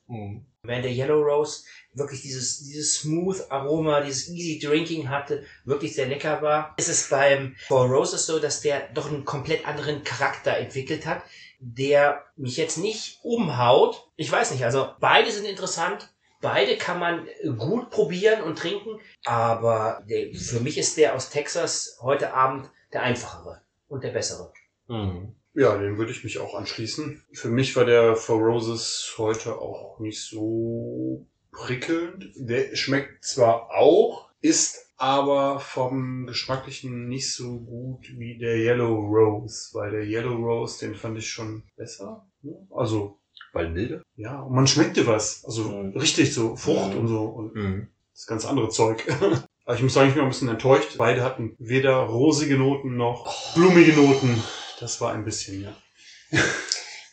Während 0.61 0.85
der 0.85 0.93
Yellow 0.93 1.21
Rose 1.21 1.63
wirklich 1.93 2.21
dieses, 2.21 2.59
dieses 2.59 2.99
smooth 2.99 3.49
Aroma, 3.49 4.01
dieses 4.01 4.29
easy 4.29 4.59
drinking 4.59 5.09
hatte, 5.09 5.43
wirklich 5.65 5.95
sehr 5.95 6.07
lecker 6.07 6.41
war. 6.41 6.73
Es 6.77 6.87
ist 6.87 7.09
beim 7.09 7.55
Four 7.67 7.87
Roses 7.87 8.25
so, 8.25 8.39
dass 8.39 8.61
der 8.61 8.89
doch 8.93 9.07
einen 9.07 9.25
komplett 9.25 9.67
anderen 9.67 10.03
Charakter 10.03 10.55
entwickelt 10.55 11.05
hat, 11.05 11.23
der 11.59 12.23
mich 12.35 12.57
jetzt 12.57 12.77
nicht 12.77 13.19
umhaut. 13.23 14.07
Ich 14.15 14.31
weiß 14.31 14.51
nicht, 14.51 14.63
also 14.63 14.89
beide 14.99 15.31
sind 15.31 15.45
interessant. 15.45 16.12
Beide 16.43 16.75
kann 16.75 16.99
man 16.99 17.25
gut 17.57 17.89
probieren 17.89 18.43
und 18.43 18.59
trinken, 18.59 18.99
aber 19.23 20.03
der, 20.09 20.35
für 20.35 20.59
mich 20.59 20.77
ist 20.77 20.97
der 20.97 21.15
aus 21.15 21.29
Texas 21.29 21.97
heute 22.01 22.33
Abend 22.33 22.69
der 22.91 23.01
einfachere 23.03 23.61
und 23.87 24.03
der 24.03 24.11
bessere. 24.11 24.51
Mhm. 24.89 25.35
Ja, 25.53 25.77
den 25.77 25.97
würde 25.97 26.11
ich 26.11 26.25
mich 26.25 26.39
auch 26.39 26.53
anschließen. 26.53 27.23
Für 27.31 27.47
mich 27.47 27.77
war 27.77 27.85
der 27.85 28.17
Four 28.17 28.41
Roses 28.41 29.13
heute 29.17 29.57
auch 29.57 29.99
nicht 29.99 30.21
so 30.21 31.25
prickelnd. 31.53 32.25
Der 32.35 32.75
schmeckt 32.75 33.23
zwar 33.23 33.71
auch, 33.71 34.29
ist 34.41 34.91
aber 34.97 35.61
vom 35.61 36.25
Geschmacklichen 36.27 37.07
nicht 37.07 37.33
so 37.33 37.59
gut 37.61 38.05
wie 38.17 38.37
der 38.37 38.57
Yellow 38.57 38.99
Rose, 38.99 39.69
weil 39.73 39.91
der 39.91 40.03
Yellow 40.03 40.35
Rose, 40.35 40.85
den 40.85 40.95
fand 40.95 41.17
ich 41.17 41.29
schon 41.29 41.63
besser. 41.77 42.27
ne? 42.41 42.67
Also, 42.69 43.19
Weil 43.53 43.69
milde? 43.69 44.03
ja, 44.15 44.39
und 44.41 44.53
man 44.55 44.67
schmeckte 44.67 45.07
was. 45.07 45.45
Also 45.45 45.63
Mhm. 45.69 45.97
richtig 45.97 46.33
so 46.33 46.55
Frucht 46.55 46.93
Mhm. 46.93 46.99
und 46.99 47.07
so 47.07 47.21
und 47.23 47.55
Mhm. 47.55 47.87
das 48.13 48.25
ganze 48.25 48.49
andere 48.49 48.69
Zeug. 48.69 49.05
Aber 49.65 49.75
ich 49.75 49.81
muss 49.81 49.93
sagen, 49.93 50.09
ich 50.09 50.15
bin 50.15 50.23
ein 50.23 50.29
bisschen 50.29 50.49
enttäuscht. 50.49 50.97
Beide 50.97 51.23
hatten 51.23 51.55
weder 51.59 51.95
rosige 51.97 52.57
Noten 52.57 52.97
noch 52.97 53.53
blumige 53.53 53.93
Noten. 53.93 54.43
Das 54.81 54.99
war 54.99 55.13
ein 55.13 55.23
bisschen, 55.23 55.61
ja. 55.63 55.73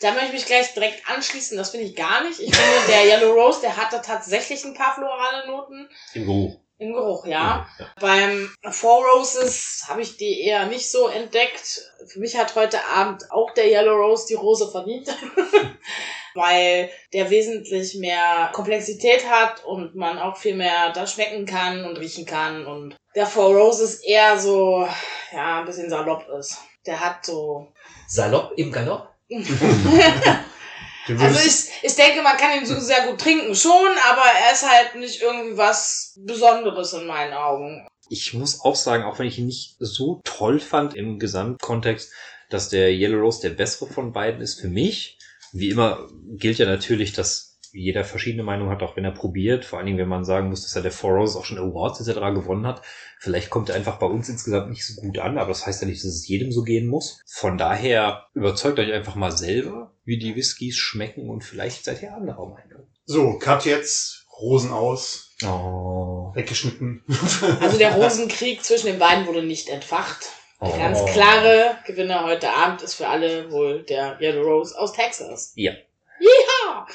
Da 0.01 0.13
möchte 0.13 0.29
ich 0.29 0.33
mich 0.33 0.47
gleich 0.47 0.73
direkt 0.73 1.09
anschließen. 1.09 1.57
Das 1.59 1.71
finde 1.71 1.87
ich 1.87 1.95
gar 1.95 2.25
nicht. 2.25 2.41
Ich 2.41 2.55
finde, 2.57 2.87
der 2.89 3.05
Yellow 3.05 3.35
Rose, 3.35 3.61
der 3.61 3.77
hatte 3.77 4.01
tatsächlich 4.03 4.65
ein 4.65 4.75
paar 4.75 4.95
florale 4.95 5.47
Noten 5.47 5.89
Im 6.15 6.25
Geruch. 6.25 6.61
Im 6.81 6.95
Geruch, 6.95 7.27
ja. 7.27 7.67
ja. 7.79 7.87
Beim 8.01 8.51
Four 8.71 9.05
Roses 9.07 9.85
habe 9.87 10.01
ich 10.01 10.17
die 10.17 10.41
eher 10.41 10.67
nicht 10.67 10.91
so 10.91 11.09
entdeckt. 11.09 11.93
Für 12.07 12.21
mich 12.21 12.37
hat 12.37 12.57
heute 12.57 12.83
Abend 12.87 13.31
auch 13.31 13.53
der 13.53 13.67
Yellow 13.67 13.95
Rose 13.95 14.27
die 14.29 14.35
Rose 14.35 14.69
verdient. 14.71 15.09
Weil 16.35 16.91
der 17.13 17.29
wesentlich 17.29 17.97
mehr 17.97 18.51
Komplexität 18.53 19.29
hat 19.29 19.65
und 19.65 19.95
man 19.95 20.19
auch 20.19 20.37
viel 20.37 20.55
mehr 20.55 20.93
da 20.93 21.07
schmecken 21.07 21.45
kann 21.45 21.85
und 21.85 21.99
riechen 21.99 22.25
kann. 22.25 22.67
Und 22.67 22.97
der 23.15 23.27
Four 23.27 23.57
Roses 23.57 23.97
eher 23.97 24.39
so, 24.39 24.89
ja, 25.33 25.61
ein 25.61 25.67
bisschen 25.67 25.91
salopp 25.91 26.27
ist. 26.39 26.59
Der 26.87 26.99
hat 26.99 27.27
so 27.27 27.69
Salopp 28.09 28.53
im 28.57 28.73
Galopp? 28.73 29.09
Also 31.09 31.41
ich, 31.41 31.85
ich 31.91 31.97
denke, 31.97 32.23
man 32.23 32.37
kann 32.37 32.59
ihn 32.59 32.67
so 32.67 32.79
sehr 32.79 33.07
gut 33.07 33.21
trinken 33.21 33.55
schon, 33.55 33.89
aber 34.11 34.23
er 34.23 34.53
ist 34.53 34.69
halt 34.69 34.97
nicht 34.97 35.23
irgendwie 35.23 35.57
was 35.57 36.15
Besonderes 36.19 36.93
in 36.93 37.07
meinen 37.07 37.33
Augen. 37.33 37.87
Ich 38.09 38.35
muss 38.35 38.61
auch 38.65 38.77
sagen, 38.77 39.05
auch 39.05 39.19
wenn 39.19 39.27
ich 39.27 39.39
ihn 39.39 39.47
nicht 39.47 39.77
so 39.79 40.21
toll 40.25 40.61
fand 40.61 40.95
im 40.95 41.19
Gesamtkontext, 41.19 42.13
dass 42.51 42.69
der 42.69 42.91
Yellow 42.91 43.21
Rose 43.21 43.41
der 43.41 43.51
bessere 43.51 43.87
von 43.87 44.13
beiden 44.13 44.41
ist 44.41 44.61
für 44.61 44.69
mich. 44.69 45.19
Wie 45.53 45.71
immer 45.71 46.09
gilt 46.37 46.59
ja 46.59 46.67
natürlich, 46.67 47.13
dass 47.13 47.50
jeder 47.73 48.05
verschiedene 48.05 48.43
Meinung 48.43 48.69
hat, 48.71 48.83
auch 48.83 48.97
wenn 48.97 49.05
er 49.05 49.11
probiert. 49.13 49.65
Vor 49.65 49.79
allen 49.79 49.87
Dingen, 49.87 49.99
wenn 49.99 50.09
man 50.09 50.25
sagen 50.25 50.49
muss, 50.49 50.63
dass 50.63 50.77
er 50.77 50.83
der 50.83 50.93
Four 50.93 51.13
Roses 51.13 51.37
auch 51.37 51.45
schon 51.45 51.59
Awards 51.59 52.01
etc. 52.07 52.19
gewonnen 52.35 52.67
hat. 52.67 52.83
Vielleicht 53.19 53.51
kommt 53.51 53.69
er 53.69 53.75
einfach 53.77 53.99
bei 53.99 54.07
uns 54.07 54.29
insgesamt 54.29 54.71
nicht 54.71 54.87
so 54.87 55.01
gut 55.01 55.19
an, 55.19 55.39
aber 55.39 55.49
das 55.49 55.67
heißt 55.67 55.83
ja 55.83 55.89
nicht, 55.89 56.03
dass 56.03 56.11
es 56.11 56.27
jedem 56.29 56.53
so 56.53 56.63
gehen 56.63 56.87
muss. 56.87 57.21
Von 57.27 57.59
daher 57.59 58.27
überzeugt 58.35 58.79
euch 58.79 58.93
einfach 58.93 59.15
mal 59.15 59.33
selber, 59.33 59.93
wie 60.05 60.19
die 60.19 60.37
Whiskys 60.37 60.77
schmecken 60.77 61.29
und 61.29 61.45
vielleicht 61.45 61.85
seid 61.85 62.03
ihr 62.03 62.15
anderer 62.15 62.47
Meinung. 62.47 62.87
So, 63.05 63.39
Cut 63.39 63.65
jetzt. 63.67 64.27
Rosen 64.41 64.71
aus. 64.73 65.35
Oh. 65.45 66.33
Weggeschnitten. 66.35 67.05
Also 67.61 67.77
der 67.79 67.95
Rosenkrieg 67.95 68.65
zwischen 68.65 68.87
den 68.87 68.99
beiden 68.99 69.27
wurde 69.27 69.43
nicht 69.43 69.69
entfacht. 69.69 70.27
Der 70.63 70.69
Oh. 70.69 70.79
ganz 70.79 71.05
klare 71.07 71.77
Gewinner 71.87 72.25
heute 72.25 72.51
Abend 72.51 72.83
ist 72.83 72.95
für 72.95 73.09
alle 73.09 73.51
wohl 73.51 73.83
der 73.83 74.19
Yellow 74.21 74.43
Rose 74.43 74.79
aus 74.79 74.93
Texas. 74.93 75.53
Ja. 75.57 75.73
Ja. 76.21 76.87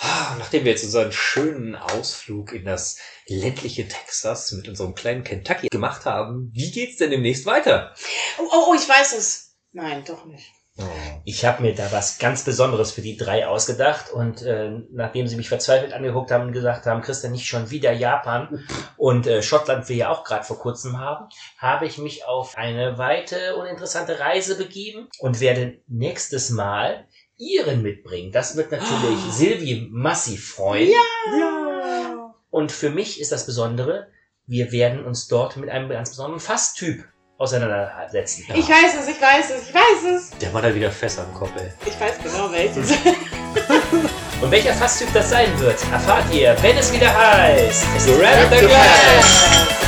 Ah, 0.00 0.36
Nachdem 0.38 0.64
wir 0.64 0.72
jetzt 0.72 0.84
unseren 0.84 1.10
schönen 1.12 1.74
Ausflug 1.74 2.52
in 2.52 2.64
das 2.64 2.98
ländliche 3.26 3.88
Texas 3.88 4.52
mit 4.52 4.68
unserem 4.68 4.94
kleinen 4.94 5.24
Kentucky 5.24 5.68
gemacht 5.68 6.04
haben, 6.04 6.50
wie 6.54 6.70
geht's 6.70 6.98
denn 6.98 7.10
demnächst 7.10 7.46
weiter? 7.46 7.94
Oh, 8.38 8.48
oh, 8.50 8.64
oh, 8.68 8.74
ich 8.74 8.88
weiß 8.88 9.14
es. 9.18 9.56
Nein, 9.72 10.04
doch 10.06 10.24
nicht. 10.24 10.52
Ich 11.24 11.44
habe 11.44 11.62
mir 11.62 11.74
da 11.74 11.90
was 11.90 12.18
ganz 12.18 12.44
Besonderes 12.44 12.92
für 12.92 13.00
die 13.00 13.16
drei 13.16 13.48
ausgedacht 13.48 14.12
und 14.12 14.42
äh, 14.42 14.78
nachdem 14.92 15.26
sie 15.26 15.34
mich 15.34 15.48
verzweifelt 15.48 15.92
angeguckt 15.92 16.30
haben 16.30 16.46
und 16.46 16.52
gesagt 16.52 16.86
haben, 16.86 17.02
Christian, 17.02 17.32
nicht 17.32 17.46
schon 17.46 17.70
wieder 17.70 17.90
Japan 17.90 18.64
und 18.96 19.26
äh, 19.26 19.42
Schottland 19.42 19.88
wir 19.88 19.96
ja 19.96 20.10
auch 20.10 20.22
gerade 20.22 20.44
vor 20.44 20.58
kurzem 20.58 21.00
haben, 21.00 21.28
habe 21.58 21.86
ich 21.86 21.98
mich 21.98 22.26
auf 22.26 22.56
eine 22.56 22.96
weite 22.96 23.56
und 23.56 23.66
interessante 23.66 24.20
Reise 24.20 24.56
begeben 24.56 25.08
und 25.18 25.40
werde 25.40 25.80
nächstes 25.88 26.50
Mal 26.50 27.07
ihren 27.38 27.82
mitbringen. 27.82 28.32
Das 28.32 28.56
wird 28.56 28.70
natürlich 28.70 29.18
Oh. 29.26 29.30
Silvi 29.30 29.88
massiv 29.90 30.50
freuen. 30.54 30.88
Ja. 30.90 32.34
Und 32.50 32.72
für 32.72 32.90
mich 32.90 33.20
ist 33.20 33.32
das 33.32 33.46
Besondere, 33.46 34.08
wir 34.46 34.72
werden 34.72 35.04
uns 35.04 35.28
dort 35.28 35.56
mit 35.56 35.68
einem 35.70 35.88
ganz 35.88 36.10
besonderen 36.10 36.40
Fasstyp 36.40 37.04
auseinandersetzen. 37.36 38.44
Ich 38.54 38.68
weiß 38.68 38.96
es, 39.00 39.08
ich 39.08 39.20
weiß 39.20 39.50
es, 39.50 39.68
ich 39.68 39.74
weiß 39.74 40.16
es. 40.16 40.30
Der 40.38 40.52
war 40.52 40.62
da 40.62 40.74
wieder 40.74 40.90
fest 40.90 41.18
am 41.20 41.32
Kopf, 41.34 41.52
ey. 41.56 41.70
Ich 41.86 42.00
weiß 42.00 42.18
genau 42.22 42.50
welches. 42.50 42.90
Und 44.40 44.50
welcher 44.50 44.72
Fasstyp 44.74 45.08
das 45.12 45.30
sein 45.30 45.58
wird, 45.60 45.78
erfahrt 45.92 46.32
ihr, 46.32 46.56
wenn 46.62 46.76
es 46.76 46.92
wieder 46.92 47.12
heißt. 47.16 47.84
Grab 48.06 48.52
the 48.52 48.66
glass! 48.66 49.87